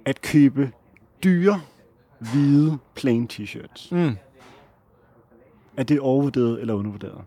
[0.05, 0.71] at købe
[1.23, 1.61] dyre,
[2.19, 3.95] hvide, plain t-shirts.
[3.95, 4.17] Mm.
[5.77, 7.21] Er det overvurderet eller undervurderet?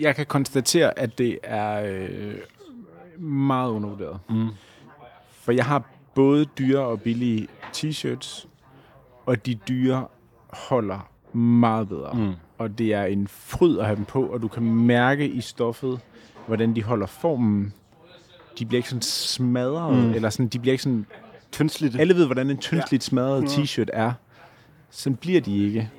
[0.00, 2.34] Jeg kan konstatere, at det er øh,
[3.18, 4.18] meget undervurderet.
[4.28, 4.48] Mm.
[5.44, 5.82] For jeg har
[6.14, 8.46] både dyre og billige t-shirts,
[9.26, 10.06] og de dyre
[10.48, 12.12] holder meget bedre.
[12.14, 12.32] Mm.
[12.58, 16.00] Og det er en fryd at have dem på, og du kan mærke i stoffet,
[16.46, 17.72] hvordan de holder formen.
[18.58, 20.02] De bliver ikke sådan smadret, Mm.
[20.02, 20.14] mm.
[20.14, 21.06] eller sådan, de bliver ikke sådan...
[21.52, 21.98] Tyndslidte.
[21.98, 23.62] Alle ved, hvordan en tyndsligt smadret Ja.
[23.62, 24.12] t-shirt er.
[24.90, 25.90] Sådan bliver de ikke.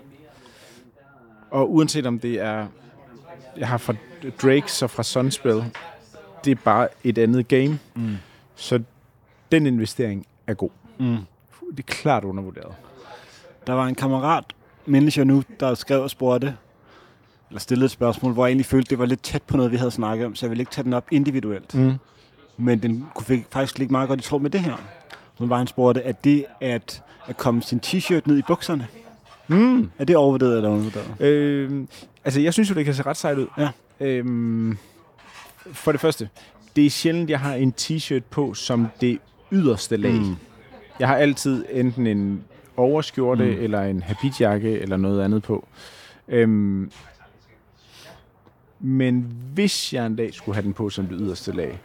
[1.51, 2.67] Og uanset om det er...
[3.57, 3.93] Jeg har fra
[4.41, 5.63] Drake og fra Sunspell,
[6.45, 7.79] det er bare et andet game.
[7.95, 8.15] Mm.
[8.55, 8.83] Så
[9.55, 10.69] den investering er god.
[10.99, 11.17] Mm.
[11.71, 12.73] Det er klart undervurderet.
[13.67, 14.43] Der var en kammerat,
[14.85, 16.55] mindes jeg nu, der skrev og spurgte,
[17.49, 19.77] eller stillede et spørgsmål, hvor jeg egentlig følte, det var lidt tæt på noget, vi
[19.77, 21.75] havde snakket om, så jeg ville ikke tage den op individuelt.
[21.75, 21.93] Mm.
[22.57, 24.75] Men den kunne fik faktisk ligge meget godt i tråd med det her.
[25.37, 28.87] Så var han spurgte, at det at, at komme sin t-shirt ned i bukserne,
[29.47, 29.89] Mm.
[29.99, 31.21] er det overvurderet eller undervurderet?
[31.21, 31.87] Øh,
[32.23, 33.47] altså, jeg synes jo, det kan se ret sejt ud.
[33.57, 33.69] Ja.
[33.99, 34.77] Øhm,
[35.71, 36.29] for det første,
[36.75, 39.19] det er sjældent, jeg har en t-shirt på som det
[39.51, 40.13] yderste lag.
[40.13, 40.35] Mm.
[40.99, 42.43] Jeg har altid enten en
[42.77, 43.63] overskjorte, Mm.
[43.63, 45.67] eller en habitjakke, eller noget andet på.
[46.27, 46.91] Øhm,
[48.79, 51.79] men hvis jeg en dag skulle have den på som det yderste lag,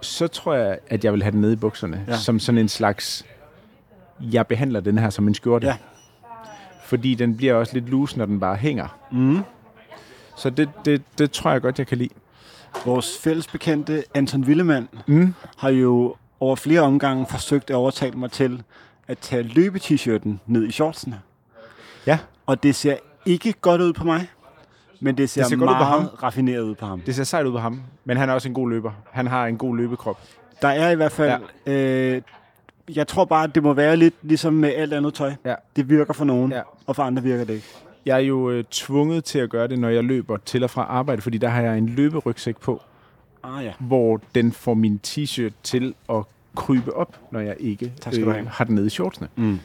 [0.00, 2.04] så tror jeg, at jeg vil have den nede i bukserne.
[2.08, 2.16] Ja.
[2.16, 3.26] Som sådan en slags...
[4.20, 5.66] Jeg behandler den her som en skjorte.
[5.66, 5.76] Ja.
[6.84, 8.98] Fordi den bliver også lidt loose, når den bare hænger.
[9.12, 9.38] Mm.
[10.36, 12.08] Så det, det, det tror jeg godt, jeg kan lide.
[12.84, 15.34] Vores fælles bekendte Anton Willemann Mm.
[15.56, 18.62] har jo over flere omgange forsøgt at overtale mig til
[19.08, 21.20] at tage løbe-t-shirten ned i shortsene.
[22.06, 22.18] Ja.
[22.46, 24.28] Og det ser ikke godt ud på mig,
[25.00, 26.04] men det ser, Det ser godt ud meget på ham.
[26.22, 27.00] raffineret ud på ham.
[27.00, 28.92] Det ser sejt ud på ham, men han er også en god løber.
[29.10, 30.18] Han har en god løbekrop.
[30.62, 31.42] Der er i hvert fald...
[31.66, 31.72] Ja.
[31.72, 32.22] Øh,
[32.94, 35.32] jeg tror bare, at det må være lidt ligesom med alt andet tøj.
[35.44, 35.54] Ja.
[35.76, 36.52] Det virker for nogen.
[36.52, 36.60] Ja.
[36.86, 37.66] og for andre virker det ikke.
[38.06, 40.82] Jeg er jo øh, tvunget til at gøre det, når jeg løber til og fra
[40.82, 42.82] arbejde, fordi der har jeg en løberygsæk på,
[43.42, 43.72] Ah ja.
[43.78, 46.16] hvor den får min t-shirt til at
[46.56, 48.46] krybe op, når jeg ikke Tak skal du have.
[48.48, 49.28] har den nede i shortsene.
[49.36, 49.58] Mm.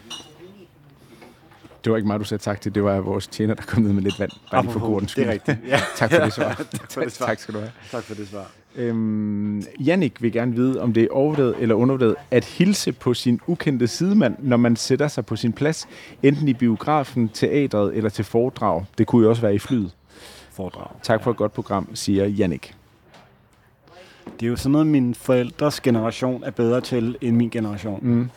[1.84, 2.76] Det var ikke mig, du sagde tak til.
[2.76, 4.32] Det var vores tjener, der kom ned med lidt vand.
[4.52, 5.34] Bare lige for god ordens Det er skyld.
[5.34, 5.70] rigtigt.
[5.72, 5.80] Ja.
[5.98, 6.54] Tak for det svar.
[6.54, 7.26] tak for det svar.
[7.32, 7.72] tak skal du have.
[7.92, 8.52] Tak for det svar.
[8.76, 13.40] Øhm, Jannik vil gerne vide, om det er overvurderet eller undervurderet at hilse på sin
[13.48, 15.88] ukendte sidemand, når man sætter sig på sin plads,
[16.24, 18.86] enten i biografen, teatret eller til foredrag.
[18.98, 19.92] Det kunne jo også være i flyet.
[20.52, 20.88] Foredrag.
[21.04, 22.74] Tak for et godt program, siger Jannik.
[24.40, 28.00] Det er jo sådan noget, min forældres generation er bedre til end min generation.
[28.02, 28.30] Mm.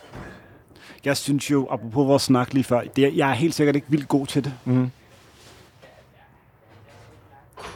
[1.05, 3.87] Jeg synes jo, apropos vores snak lige før, det er, jeg er helt sikkert ikke
[3.89, 4.53] vildt god til det.
[4.65, 4.91] Mm.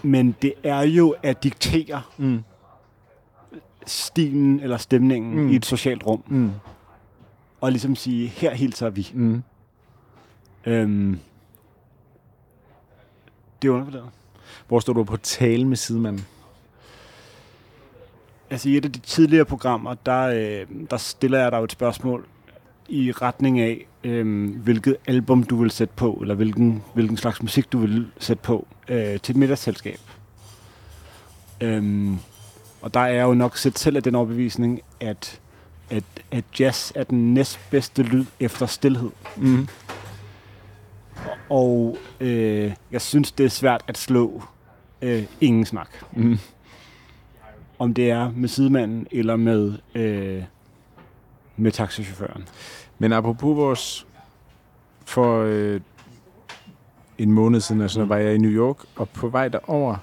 [0.03, 2.43] Men det er jo at diktere Mm.
[3.85, 5.49] stilen eller stemningen mm.
[5.49, 6.23] I et socialt rum.
[6.27, 6.51] Mm.
[7.61, 9.11] Og ligesom sige, her hilser vi.
[9.13, 9.43] Mm.
[10.65, 11.19] Øhm,
[13.61, 14.09] det er undervurderet.
[14.67, 16.25] Hvor står du på tale med sidemanden?
[18.49, 22.25] Altså i et af de tidligere programmer, der, øh, der stiller jeg dig et spørgsmål
[22.89, 27.71] i retning af, øh, hvilket album du vil sætte på, eller hvilken, hvilken slags musik
[27.71, 29.99] du vil sætte på øh, til et middagsselskab.
[31.61, 32.17] Øhm,
[32.81, 35.39] og der er jeg jo nok set selv af den overbevisning, at,
[35.89, 39.09] at, at jazz er den næstbedste lyd efter stillhed.
[39.37, 39.67] Mm.
[41.49, 44.43] Og øh, jeg synes, det er svært at slå
[45.01, 45.89] øh, ingen snak.
[46.13, 46.37] Mm.
[47.79, 50.43] Om det er med sidemanden eller med, øh,
[51.57, 52.47] med taxichaufføren.
[52.99, 54.07] Men apropos vores...
[55.05, 55.81] For øh,
[57.17, 58.09] en måned siden altså, Mm.
[58.09, 59.95] var jeg i New York, og på vej derover,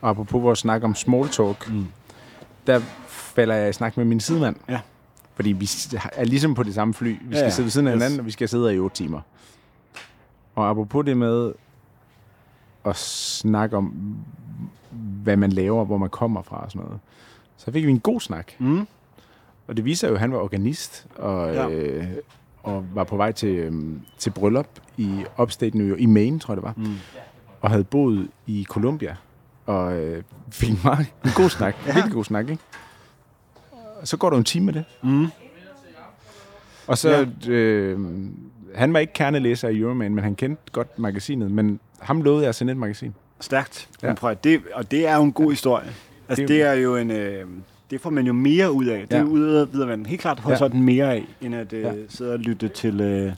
[0.00, 1.86] og apropos vores snak om small talk, Mm.
[2.66, 4.56] der falder jeg i snak med min sidemand.
[4.68, 4.80] Ja.
[5.34, 5.70] Fordi vi
[6.16, 7.08] er ligesom på det samme fly.
[7.08, 7.50] Vi skal Ja, ja.
[7.50, 8.02] sidde ved siden af Yes.
[8.02, 9.20] hinanden, og vi skal sidde her i otte timer.
[10.54, 11.52] Og apropos det med
[12.84, 14.14] at snakke om,
[15.22, 17.00] hvad man laver, hvor man kommer fra og sådan noget,
[17.56, 18.52] så fik vi en god snak.
[18.58, 18.86] Mm.
[19.68, 21.68] Og det viser jo, at han var organist, og, Ja.
[21.68, 22.04] øh,
[22.62, 24.66] og var på vej til, øhm, til bryllup
[24.96, 26.94] i upstate New York, i Maine, tror jeg det var, Mm.
[27.60, 29.16] og havde boet i Columbia,
[29.66, 31.94] og øh, fik en meget en god snak, ja.
[31.94, 32.62] virkelig god snak, ikke?
[34.00, 34.84] Og så går der en time med det.
[35.02, 35.26] Mm.
[36.86, 37.50] Og så, ja.
[37.52, 37.98] øh,
[38.74, 42.48] han var ikke kernelæser i Euroman, men han kendte godt magasinet, men ham lovede jeg
[42.48, 43.14] at sende et magasin.
[43.40, 43.88] Stærkt.
[44.02, 44.08] Ja.
[44.08, 44.14] Ja.
[44.14, 45.86] Prøv, det, og det er jo en god historie.
[45.86, 45.94] Altså,
[46.28, 47.10] Det- det, det er jo en...
[47.10, 47.44] Øh,
[47.90, 49.00] det får man jo mere ud af.
[49.08, 49.18] Det Ja.
[49.18, 49.24] ja.
[49.24, 50.50] udvider man helt klart Ja.
[50.50, 50.56] ja.
[50.56, 51.88] sådan mere af, end at øh, Ja.
[51.88, 51.94] ja.
[52.08, 53.00] sidde og lytte til...
[53.00, 53.32] Øh,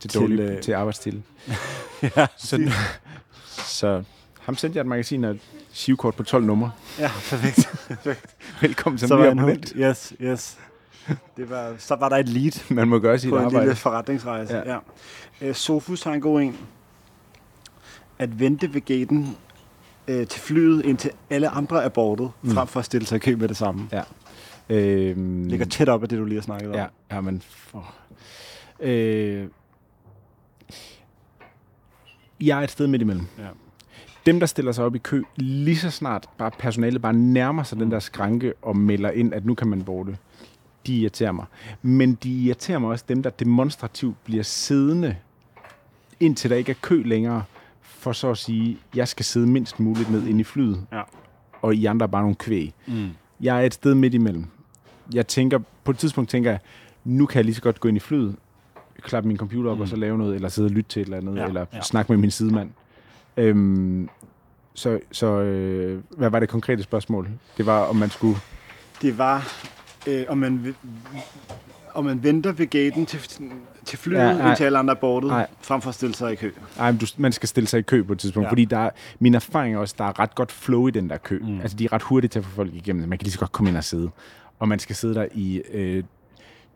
[0.00, 1.22] Til, Til, dårlig, øh, til arbejdstitel.
[2.16, 2.70] ja, Så,
[3.48, 4.02] så
[4.40, 5.40] ham sendte jeg et magasin et
[5.72, 6.70] sivkort på 12 numre.
[6.98, 7.68] ja, perfekt.
[8.62, 9.72] Velkommen som ny abonnent.
[9.76, 10.58] Yes, yes.
[11.36, 13.66] Det var, så var der et lead Man må gøre sit på en arbejde.
[13.66, 14.54] lille forretningsrejse.
[14.54, 14.72] Ja.
[14.72, 14.78] Ja.
[15.40, 15.46] Ja.
[15.48, 16.56] Øh, Sofus har en god en.
[18.18, 19.36] At vente ved gaten
[20.08, 22.50] øh, til flyet, indtil alle andre er bordet, Mm.
[22.50, 23.88] frem for at stille sig i kø med det samme.
[24.68, 26.74] Øhm, Ligger tæt op af det, du lige har snakket om.
[26.74, 27.42] Ja, ja men...
[27.48, 27.94] For,
[28.80, 29.46] øh,
[32.40, 33.26] jeg er et sted midt imellem.
[33.38, 33.46] Ja.
[34.26, 37.78] Dem, der stiller sig op i kø, lige så snart bare personale bare nærmer sig
[37.78, 40.16] den der skranke og melder ind, at nu kan man borte,
[40.86, 41.44] de irriterer mig.
[41.82, 45.16] Men de irriterer mig også dem, der demonstrativt bliver siddende,
[46.20, 47.42] indtil der ikke er kø længere,
[48.02, 51.02] for så at sige, jeg skal sidde mindst muligt ned ind i flyet, Ja.
[51.62, 52.74] og I andre er bare nogle kvæg.
[52.86, 53.08] Mm.
[53.40, 54.46] Jeg er et sted midt imellem.
[55.14, 56.60] Jeg tænker, på et tidspunkt tænker jeg,
[57.04, 58.36] nu kan jeg lige så godt gå ind i flyet,
[59.02, 59.82] klappe min computer op mm.
[59.82, 61.80] Og så lave noget, eller sidde og lytte til et eller andet, ja, eller ja.
[61.80, 62.70] snakke med min sidemand.
[63.36, 64.08] Øhm,
[64.74, 67.28] så så øh, hvad var det konkrete spørgsmål?
[67.56, 68.36] Det var, om man skulle...
[69.02, 69.48] Det var,
[70.06, 70.74] øh, om, man,
[71.94, 73.20] om man venter ved gaten til,
[73.84, 74.48] til flyet, Ja, nej.
[74.48, 75.46] indtil alle andre er bordet, Nej.
[75.60, 76.50] frem for at stille sig i kø.
[76.78, 78.50] Ej, men du, man skal stille sig i kø på et tidspunkt, ja.
[78.50, 81.16] Fordi der er, min erfaring er også, der er ret godt flow i den der
[81.16, 81.38] kø.
[81.38, 81.48] Mm.
[81.48, 81.60] Mm.
[81.60, 83.08] Altså, de er ret hurtige til at få folk igennem.
[83.08, 84.10] Man kan lige så godt komme ind og sidde.
[84.58, 86.04] Og man skal sidde der i øh,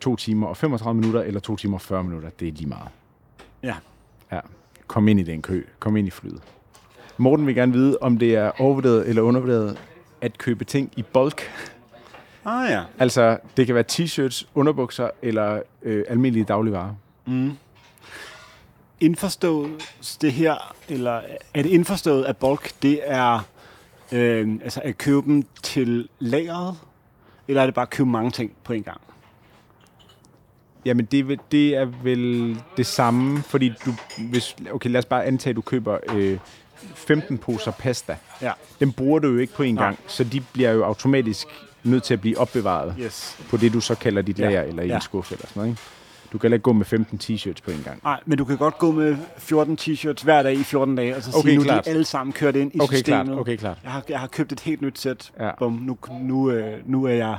[0.00, 2.30] to timer og 35 minutter, eller to timer og 40 minutter.
[2.40, 2.88] Det er lige meget.
[3.62, 3.74] Ja.
[4.32, 4.40] Ja.
[4.86, 5.64] Kom ind i den kø.
[5.78, 6.40] Kom ind i flyet.
[7.16, 9.78] Morten vil gerne vide, om det er overvurderet eller undervurderet
[10.20, 11.42] at købe ting i bulk.
[12.46, 12.82] Ah ja.
[12.98, 16.94] Altså, det kan være t-shirts, underbukser eller øh, almindelige dagligvarer.
[17.26, 17.52] Mm.
[19.00, 19.70] Indforstået
[20.20, 21.20] det her, eller
[21.54, 23.40] er det indforstået, at bulk, det er
[24.12, 26.76] øh, altså at købe dem til lageret,
[27.48, 29.00] eller er det bare at købe mange ting på en gang?
[30.84, 33.94] Jamen, det, er vel- det er vel det samme, fordi du,
[34.30, 36.38] hvis, okay, lad os bare antage, at du køber øh,
[36.94, 38.16] 15 poser pasta.
[38.42, 38.52] Ja.
[38.80, 41.46] Dem bruger du jo ikke på en gang, så de bliver jo automatisk
[41.86, 43.36] nødt til at blive opbevaret Yes.
[43.50, 44.44] på det, du så kalder dit Ja.
[44.44, 44.94] lager eller i Ja.
[44.94, 45.70] en skuffe eller sådan noget.
[45.70, 45.82] Ikke?
[46.32, 48.00] Du kan ikke gå med 15 t-shirts på en gang.
[48.04, 51.22] Nej, men du kan godt gå med 14 t-shirts hver dag i 14 dage, og
[51.22, 51.84] så Okay, sige, nu klart.
[51.84, 53.26] de alle sammen kørt ind i Okay, systemet.
[53.26, 53.38] klart.
[53.38, 53.78] Okay, klart.
[53.84, 55.32] Jeg, har, jeg har købt et helt nyt sæt.
[55.40, 55.50] Ja.
[55.58, 57.38] Bum, nu, nu, øh, nu er jeg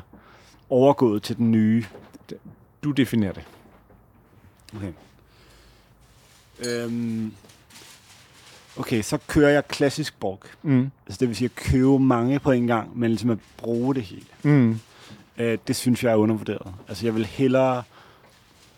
[0.69, 1.83] overgået til den nye.
[2.83, 3.43] Du definerer det.
[4.75, 4.91] Okay.
[6.65, 7.31] Øhm,
[8.79, 10.55] okay, så kører jeg klassisk bulk.
[10.63, 10.91] Mm.
[11.07, 14.03] Altså det vil sige at købe mange på en gang, men ligesom at bruge det
[14.03, 14.25] hele.
[14.43, 14.79] Mm.
[15.37, 16.73] Øh, det synes jeg er undervurderet.
[16.87, 17.83] Altså jeg vil hellere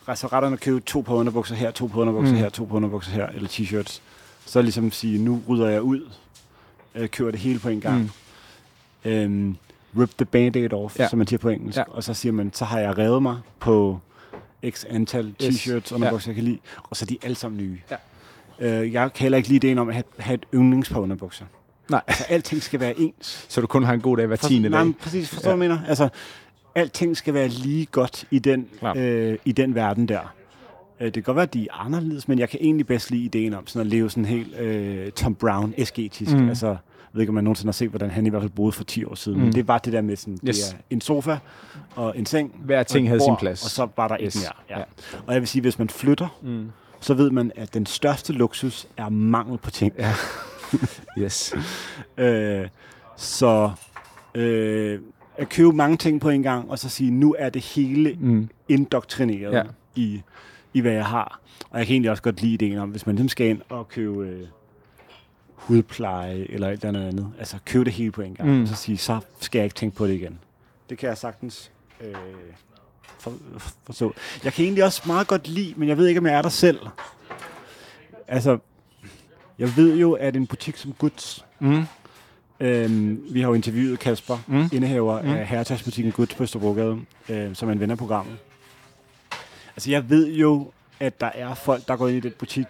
[0.07, 2.39] altså ret end at købe to på underbukser her, to på underbukser Mm.
[2.39, 3.99] her, to på underbukser her, eller t-shirts.
[4.45, 6.09] Så ligesom sige, nu rydder jeg ud,
[6.95, 8.11] øh, køber det hele på en gang.
[9.05, 9.11] Mm.
[9.11, 9.57] Øhm,
[9.99, 11.03] rip the band-aid off, Ja.
[11.03, 11.09] ja.
[11.09, 11.77] som man siger på engelsk.
[11.77, 11.83] Ja.
[11.87, 11.93] Ja.
[11.95, 13.99] Og så siger man, så har jeg revet mig på
[14.69, 15.55] x antal Yes.
[15.67, 17.79] t-shirts, underbukser, jeg kan lide, og så er de alle sammen nye.
[17.91, 17.95] Ja.
[18.61, 21.45] Øh, jeg kan heller ikke lide ideen om at have, have et yndlingspar underbukser.
[21.89, 22.01] Nej.
[22.07, 23.45] Altså alting skal være ens.
[23.49, 24.85] Så du kun har en god dag hver tiende nej, dag.
[24.85, 25.55] men Præcis, forstår Ja.
[25.55, 25.79] du, mener?
[25.87, 26.09] Altså,
[26.75, 28.97] alting skal være lige godt i den, Klart.
[28.97, 30.33] øh, i den verden der.
[30.99, 33.23] Øh, Det kan godt være, at de er anderledes, men jeg kan egentlig bedst lide
[33.23, 36.31] ideen om sådan at leve sådan helt øh, Tom Brown esketisk.
[36.35, 36.49] Mm.
[36.49, 36.77] Altså, jeg
[37.13, 39.05] ved ikke, om man nogensinde har set, hvordan han i hvert fald boede for 10
[39.05, 39.37] år siden.
[39.39, 39.43] Mm.
[39.43, 40.57] Men det var det der med sådan, Yes.
[40.59, 41.37] det er en sofa
[41.95, 42.55] og en seng.
[42.65, 43.63] Hver ting havde sin bord, plads.
[43.63, 44.35] Og så var der Yes.
[44.35, 44.53] et mere.
[44.69, 44.77] Ja.
[44.79, 44.83] Ja.
[45.27, 46.71] Og jeg vil sige, hvis man flytter, Mm.
[46.99, 49.93] Så ved man, at den største luksus er mangel på ting.
[49.97, 50.13] Ja.
[51.17, 51.53] Yes.
[52.17, 52.67] Øh,
[53.15, 53.71] så
[54.35, 54.99] øh,
[55.37, 58.49] at købe mange ting på en gang, og så sige, nu er det hele Mm.
[58.69, 59.63] indoktrineret Ja.
[59.95, 60.21] i,
[60.73, 61.39] i, hvad jeg har.
[61.69, 63.87] Og jeg kan egentlig også godt lide ideen om, hvis man ligesom skal ind og
[63.89, 64.47] købe øh,
[65.55, 67.31] hudpleje eller et eller andet.
[67.39, 68.61] Altså købe det hele på en gang, mm.
[68.61, 70.39] og så sige, så skal jeg ikke tænke på det igen.
[70.89, 71.71] Det kan jeg sagtens
[72.01, 72.13] øh,
[73.19, 73.33] for,
[73.85, 74.13] forstå.
[74.43, 76.49] Jeg kan egentlig også meget godt lide, men jeg ved ikke, om jeg er der
[76.49, 76.79] selv.
[78.27, 78.57] Altså,
[79.59, 81.83] jeg ved jo, at en butik som Guds, Mm.
[82.59, 84.69] Øhm, vi har jo interviewet Kasper, Mm.
[84.73, 85.29] indehaver mm.
[85.29, 86.97] af Herretagsbutikken Guds på Østerbrogade,
[87.29, 88.37] øh, som er en ven af programmet.
[89.75, 92.65] Altså, jeg ved jo, at der er folk, der går ind i den butik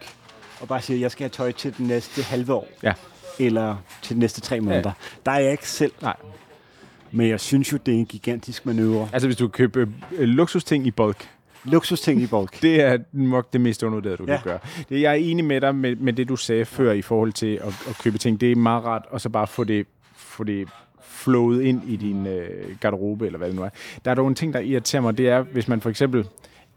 [0.62, 2.68] og bare siger, jeg skal have tøj til den næste halve år.
[2.84, 2.94] Ja.
[3.40, 4.82] Eller til de næste tre måneder.
[4.90, 4.92] Ja.
[5.26, 5.92] Der er jeg ikke selv.
[6.02, 6.16] Nej.
[7.12, 9.10] Men jeg synes jo, det er en gigantisk manøvre.
[9.14, 11.30] Altså, hvis du køber øh, luksusting i bulk,
[11.64, 12.62] Luksusting i bulk.
[12.62, 14.36] det er nok det mest undervurderede, du ja.
[14.38, 14.60] Kan gøre.
[14.90, 17.56] Det, jeg er enig med dig med, med det, du sagde før i forhold til
[17.56, 18.42] at, at købe ting.
[18.42, 20.68] Det er meget rart, og så bare få det, få det
[21.02, 23.70] flowet ind i din øh, garderobe, eller hvad det nu er.
[24.06, 26.28] Der er dog en ting, der irriterer mig, det er, hvis man for eksempel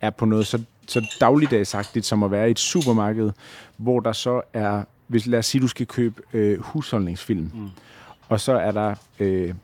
[0.01, 3.31] er på noget så, så dagligdagsagtigt, som at være i et supermarked,
[3.77, 7.69] hvor der så er, hvis, lad os sige, du skal købe øh, husholdningsfilm, mm.
[8.29, 9.55] og så er der øh,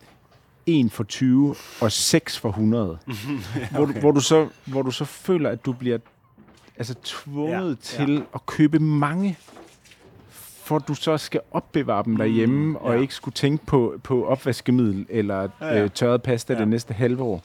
[0.68, 2.98] 1 for 20 og 6 for 100,
[3.70, 5.98] hvor, du, hvor, du så, hvor du så føler, at du bliver
[6.76, 7.74] altså, tvunget ja, Ja,
[8.06, 8.20] til ja.
[8.34, 9.38] at købe mange,
[10.62, 13.00] for du så skal opbevare dem derhjemme, og ja.
[13.00, 15.82] ikke skulle tænke på, på opvaskemiddel eller Ja, ja.
[15.84, 16.56] øh, tørret pasta ja.
[16.58, 16.60] Ja.
[16.60, 17.44] det næste halve år.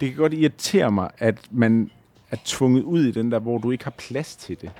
[0.00, 1.90] Det kan godt irritere mig, at man
[2.30, 4.70] er tvunget ud i den der, hvor du ikke har plads til det.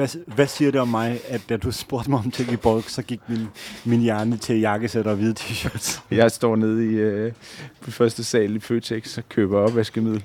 [0.00, 2.88] Hvad, hvad siger det om mig, at da du spurgte mig om ting i bulk,
[2.88, 3.48] så gik min,
[3.84, 6.00] min hjerne til jakkesætter og hvide t-shirts?
[6.10, 7.32] Jeg står nede i øh,
[7.80, 10.24] på første sal i Føtex og køber opvaskemiddel.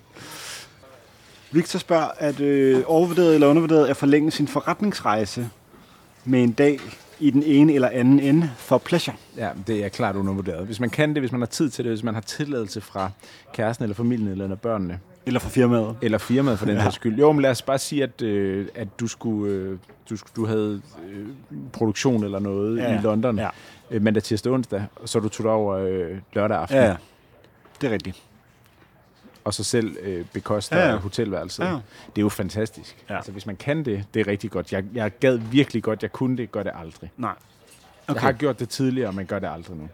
[1.52, 5.50] Victor spørger, at øh, overvurderet eller undervurderet er forlænge sin forretningsrejse
[6.26, 6.80] med en dag
[7.20, 9.16] i den ene eller anden ende for pleasure.
[9.38, 10.66] Ja, det er klart undervurderet.
[10.66, 13.12] Hvis man kan det, hvis man har tid til det, hvis man har tilladelse fra
[13.54, 15.98] kæresten eller familien eller børnene, Eller for firmaet.
[16.02, 16.82] eller firmaet for den Ja.
[16.82, 17.20] her skyld.
[17.20, 19.78] Jo, men lad os bare sige, at, øh, at du, skulle, øh,
[20.10, 21.28] du, du havde øh,
[21.74, 23.50] produktion eller noget Ja, i London Ja.
[23.92, 26.96] øh, mandag, tirsdag, onsdag, og så du tog over øh, lørdag aften, ja.
[27.82, 28.22] Det er rigtigt.
[29.44, 30.96] og så selv øh, bekoster ja.
[30.96, 31.64] hotelværelset.
[31.64, 31.70] Ja.
[31.72, 32.98] Det er jo fantastisk.
[33.10, 33.16] Ja.
[33.16, 34.74] Altså, hvis man kan det, det er rigtig godt.
[34.74, 37.12] Jeg, jeg gad virkelig godt, jeg kunne det, gør det aldrig.
[37.18, 37.32] Nej.
[38.08, 38.14] Okay.
[38.14, 39.90] Jeg har gjort det tidligere, men gør det aldrig nu.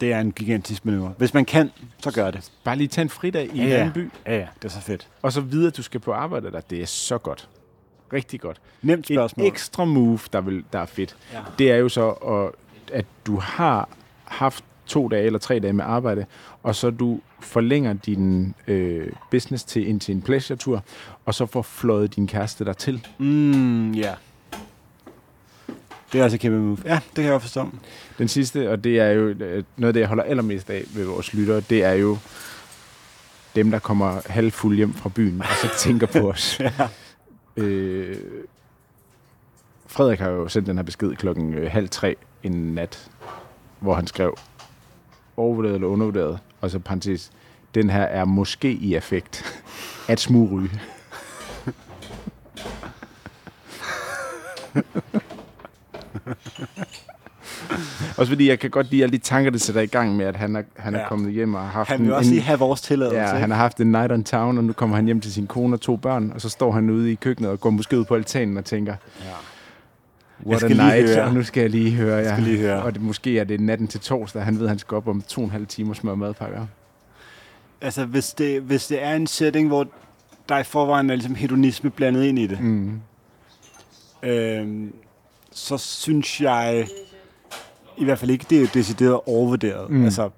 [0.00, 1.12] Det er en gigantisk manøvre.
[1.18, 2.52] Hvis man kan, så gør det.
[2.64, 4.46] Bare lige tage en fridag i Ja, en anden by, Ja, ja.
[4.62, 5.08] Det er så fedt.
[5.22, 6.60] og så videre, at du skal på arbejde der.
[6.60, 7.48] Det er så godt.
[8.12, 8.60] Rigtig godt.
[8.82, 9.46] Nemt Et spørgsmål.
[9.46, 11.38] ekstra move, der, vil, der er fedt, Ja.
[11.58, 12.50] det er jo så, at,
[12.98, 13.88] at du har
[14.24, 16.26] haft to dage eller tre dage med arbejde,
[16.62, 20.82] og så du forlænger din øh, business til ind til en pleasure-tur,
[21.24, 23.06] og så får fløjet din kæreste der til.
[23.18, 24.14] Mm, ja.
[26.12, 26.78] Det er altså kæmpe move.
[26.84, 27.68] Ja, det kan jeg godt forstå.
[28.18, 31.04] Den sidste, og det er jo øh, noget af det, jeg holder allermest af ved
[31.04, 32.18] vores lyttere, det er jo
[33.56, 36.60] dem, der kommer halvfuld hjem fra byen, og så tænker på os.
[36.60, 36.72] Ja.
[37.56, 38.16] øh,
[39.86, 43.10] Frederik har jo sendt den her besked klokken øh, halv tre en nat,
[43.80, 44.36] hvor han skrev
[45.36, 47.30] overvurderet eller undervurderet, og så parentes,
[47.74, 49.62] den her er måske i effekt
[50.08, 50.80] at smugryge.
[58.18, 60.36] Også fordi jeg kan godt lide alle de tanker, der sætter i gang med, at
[60.36, 61.08] han er, han er Ja.
[61.08, 63.18] kommet hjem og har haft Han vil en, også lige have vores tilladelse.
[63.20, 63.40] Ja, ikke?
[63.40, 65.76] han har haft en night on town, og nu kommer han hjem til sin kone
[65.76, 68.14] og to børn, og så står han ude i køkkenet og går måske ud på
[68.14, 69.24] altanen og tænker, Ja.
[70.46, 71.24] what a skal lige night, høre.
[71.24, 72.18] og nu skal jeg lige høre.
[72.18, 72.32] Ja.
[72.32, 72.82] skal lige høre.
[72.82, 75.40] Og det, måske er det natten til torsdag, han ved, han skal op om to
[75.40, 76.66] og en halv time og smøre madpakker.
[77.80, 79.86] Altså, hvis det, hvis det er en setting, hvor
[80.48, 83.00] der i forvejen er ligesom hedonisme blandet ind i det, Mm.
[84.22, 84.92] øhm,
[85.52, 86.88] så synes jeg
[87.98, 89.90] i hvert fald ikke, det er decideret overvurderet.
[89.90, 90.04] Mm.
[90.04, 90.30] Altså,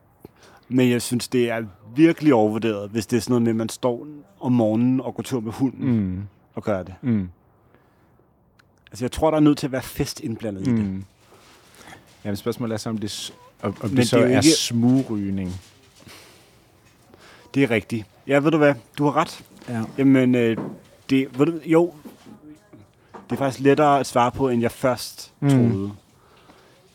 [0.68, 1.62] men jeg synes, det er
[1.96, 4.06] virkelig overvurderet, hvis det er sådan noget med, at man står
[4.40, 6.22] om morgenen og går tur med hunden mm.
[6.54, 6.94] Og gør det.
[7.02, 7.28] Mm.
[8.90, 10.74] Altså, jeg tror, der er nødt til at være fest indblandet mm.
[10.74, 10.86] i det.
[10.90, 11.04] Mm.
[12.24, 13.32] Jamen, spørgsmålet er så, om det,
[13.62, 15.60] om, om Men det så det er er ikke- smugrygning.
[17.54, 18.06] Det er rigtigt.
[18.26, 18.74] Ja, ved du hvad?
[18.98, 19.44] Du har ret.
[19.68, 19.82] Ja.
[19.98, 20.56] Jamen, øh,
[21.10, 21.94] det, ved du, jo,
[23.32, 25.48] det er faktisk lettere at svare på, end jeg først Mm.
[25.48, 25.70] mm.
[25.70, 25.92] troede.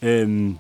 [0.01, 0.57] Øhm,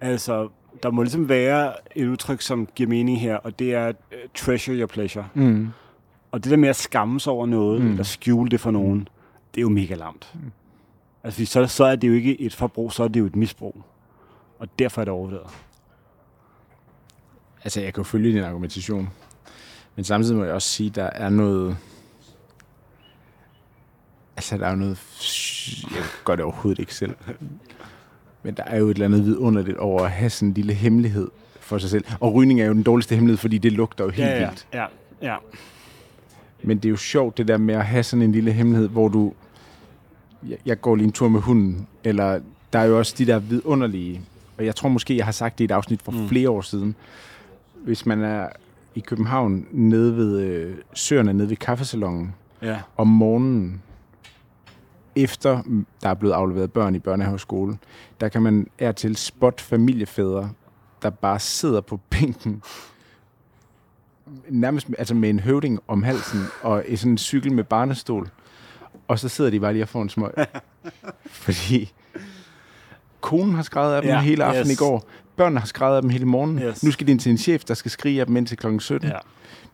[0.00, 0.48] altså,
[0.82, 3.94] der må ligesom være et udtryk, som giver mening her, og det er uh,
[4.34, 5.28] treasure your pleasure.
[5.34, 5.68] Mm.
[6.32, 7.90] Og det der med at skamme sig over noget, Mm.
[7.90, 9.08] eller skjule det for nogen,
[9.54, 10.30] det er jo mega lamt.
[10.34, 10.40] Mm.
[11.24, 13.76] Altså, så, så er det jo ikke et forbrug, så er det jo et misbrug.
[14.58, 15.50] Og derfor er det overvurderet.
[17.64, 19.08] Altså, jeg kan jo følge din argumentation.
[19.96, 21.76] Men samtidig må jeg også sige, at der er noget...
[24.36, 24.98] Altså, der er jo noget...
[25.94, 27.14] Jeg gør det overhovedet ikke selv.
[28.42, 31.28] Men der er jo et eller andet vidunderligt over at have sådan en lille hemmelighed
[31.60, 32.04] for sig selv.
[32.20, 34.66] Og rygning er jo den dårligste hemmelighed, fordi det lugter jo helt vildt.
[34.74, 34.86] ja,
[35.22, 35.36] ja.
[36.62, 39.08] Men det er jo sjovt, det der med at have sådan en lille hemmelighed, hvor
[39.08, 39.32] du
[40.48, 42.40] jeg, jeg går lige en tur med hunden, eller
[42.72, 44.20] der er jo også de der vidunderlige,
[44.58, 46.28] og jeg tror måske, jeg har sagt det i et afsnit for mm.
[46.28, 46.94] flere år siden.
[47.84, 48.48] Hvis man er
[48.94, 52.76] i København, nede ved øh, søerne, nede ved kaffesalongen, Ja.
[52.96, 53.82] om morgenen,
[55.16, 55.62] efter
[56.02, 57.78] der er blevet afleveret børn i børnehave skole,
[58.20, 60.50] der kan man er til spot familiefædre,
[61.02, 62.62] der bare sidder på bænken,
[64.48, 68.28] nærmest altså med en høvding om halsen, og i sådan en cykel med barnestol,
[69.08, 70.32] og så sidder de bare lige og får en smøg.
[71.26, 71.92] Fordi
[73.20, 74.80] konen har skrevet af dem Ja, hele aftenen yes.
[74.80, 76.58] i går, børnene har skrevet af dem hele morgen.
[76.58, 76.84] Yes.
[76.84, 79.08] Nu skal de ind til en chef, der skal skrige af dem indtil klokken 17.
[79.08, 79.18] ja.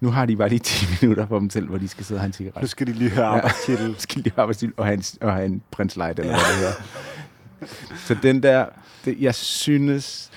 [0.03, 2.23] Nu har de bare lige 10 minutter for dem selv, hvor de skal sidde og
[2.23, 3.95] have en cigaret Nu skal de lige høre arbejdstitel.
[3.99, 6.39] skal de arbejdsstil og have en, og have en prins light, eller ja.
[6.39, 7.97] hvad det hedder.
[7.97, 8.67] Så den der,
[9.05, 10.31] det, jeg synes,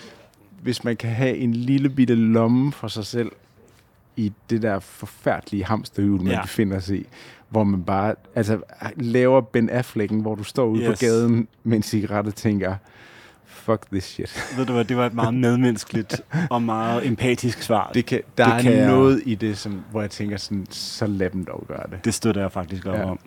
[0.62, 3.32] hvis man kan have en lille bitte lomme for sig selv
[4.16, 6.34] i det der forfærdelige hamsterhjul, man Ja.
[6.34, 6.42] ja.
[6.42, 7.06] befinder sig i,
[7.50, 8.60] hvor man bare altså,
[8.96, 10.82] laver Ben Afflecken, hvor du står ude.
[10.84, 11.00] Yes.
[11.00, 12.76] på gaden med en cigaret og tænker,
[13.66, 14.54] fuck this shit.
[14.58, 17.92] Ved du hvad, det var et meget medmenneskeligt og meget empatisk svar.
[17.94, 20.66] Det kan, der Det er kan jeg- noget i det, som, hvor jeg tænker sådan,
[20.70, 22.06] så lad dem dog gøre det.
[22.06, 23.04] Det støtter jeg faktisk op Ja.
[23.12, 23.20] om.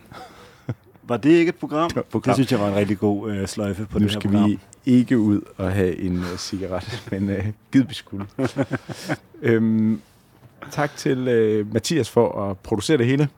[1.02, 1.88] Var det ikke et program?
[1.88, 2.30] Det var et program.
[2.30, 4.50] Det synes jeg var en rigtig god øh, sløjfe på nu det her skal program.
[4.50, 8.26] vi ikke ud og have en uh, cigaret, men gid vi skulle.
[9.42, 10.00] øhm,
[10.70, 11.18] tak til
[11.62, 13.28] uh, Mathias for at producere det hele.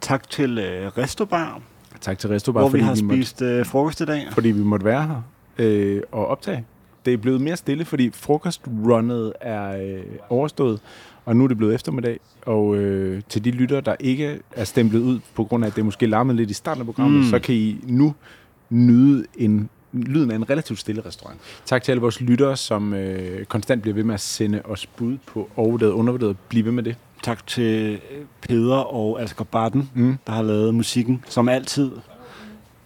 [0.00, 1.60] Tak til øh, Restobar,
[2.00, 4.26] Tak til Resto, hvor vi har spist øh, frokost i dag.
[4.32, 5.22] fordi vi måtte være her
[5.58, 6.64] øh, og optage.
[7.04, 10.80] Det er blevet mere stille, fordi frokostrunnet er øh, overstået,
[11.24, 12.20] og nu er det blevet eftermiddag.
[12.46, 15.84] Og øh, til de lytter, der ikke er stemplet ud på grund af, at det
[15.84, 17.30] måske larmede lidt i starten af programmet, Mm.
[17.30, 18.14] så kan I nu
[18.70, 21.40] nyde en lyden af en relativt stille restaurant.
[21.64, 25.16] Tak til alle vores lyttere, som øh, konstant bliver ved med at sende os bud
[25.26, 26.36] på overvurderet og undervurderet.
[26.48, 26.96] Bliv ved med det.
[27.22, 28.00] Tak til
[28.48, 30.16] Peder og Asger Barton, Mm.
[30.26, 31.90] der har lavet musikken, som altid.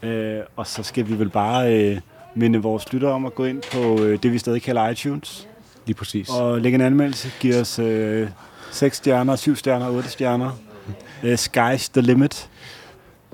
[0.03, 2.01] Øh, og så skal vi vel bare øh,
[2.35, 5.49] minde vores lyttere om at gå ind på øh, det, vi stadig kalder iTunes,
[5.87, 6.29] Lige præcis.
[6.29, 7.33] og lægge en anmeldelse.
[7.41, 8.29] Giv os øh,
[8.71, 10.51] 6 stjerner, 7 stjerner, 8 stjerner.
[11.23, 12.49] Øh, sky's the limit.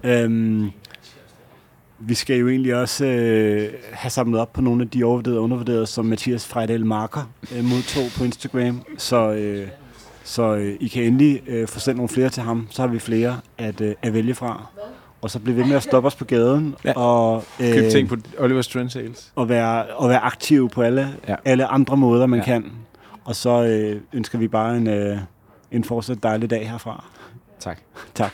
[0.05, 0.71] Øhm,
[1.99, 5.45] vi skal jo egentlig også øh, have samlet op på nogle af de overvurderede og
[5.45, 8.83] undervurderede, som Mathias Frejdal Marker øh, modtog på Instagram.
[8.99, 9.69] Så, øh,
[10.25, 12.67] så øh, I kan endelig øh, få sendt nogle flere til ham.
[12.71, 14.67] Så har vi flere at, øh, at vælge fra.
[15.27, 16.93] Og så blive ved med at stoppe os på gaden Ja.
[16.97, 19.33] og, øh, Køb ting på Oliver's Trend Sales.
[19.35, 21.35] og, være, og være aktiv på alle, ja.
[21.45, 22.39] Alle andre måder, man.
[22.39, 22.45] Ja.
[22.45, 22.73] kan.
[23.25, 25.19] Og så øh, ønsker vi bare en, øh,
[25.71, 27.05] en fortsat dejlig dag herfra.
[27.61, 27.79] Tak.
[28.15, 28.33] Tak.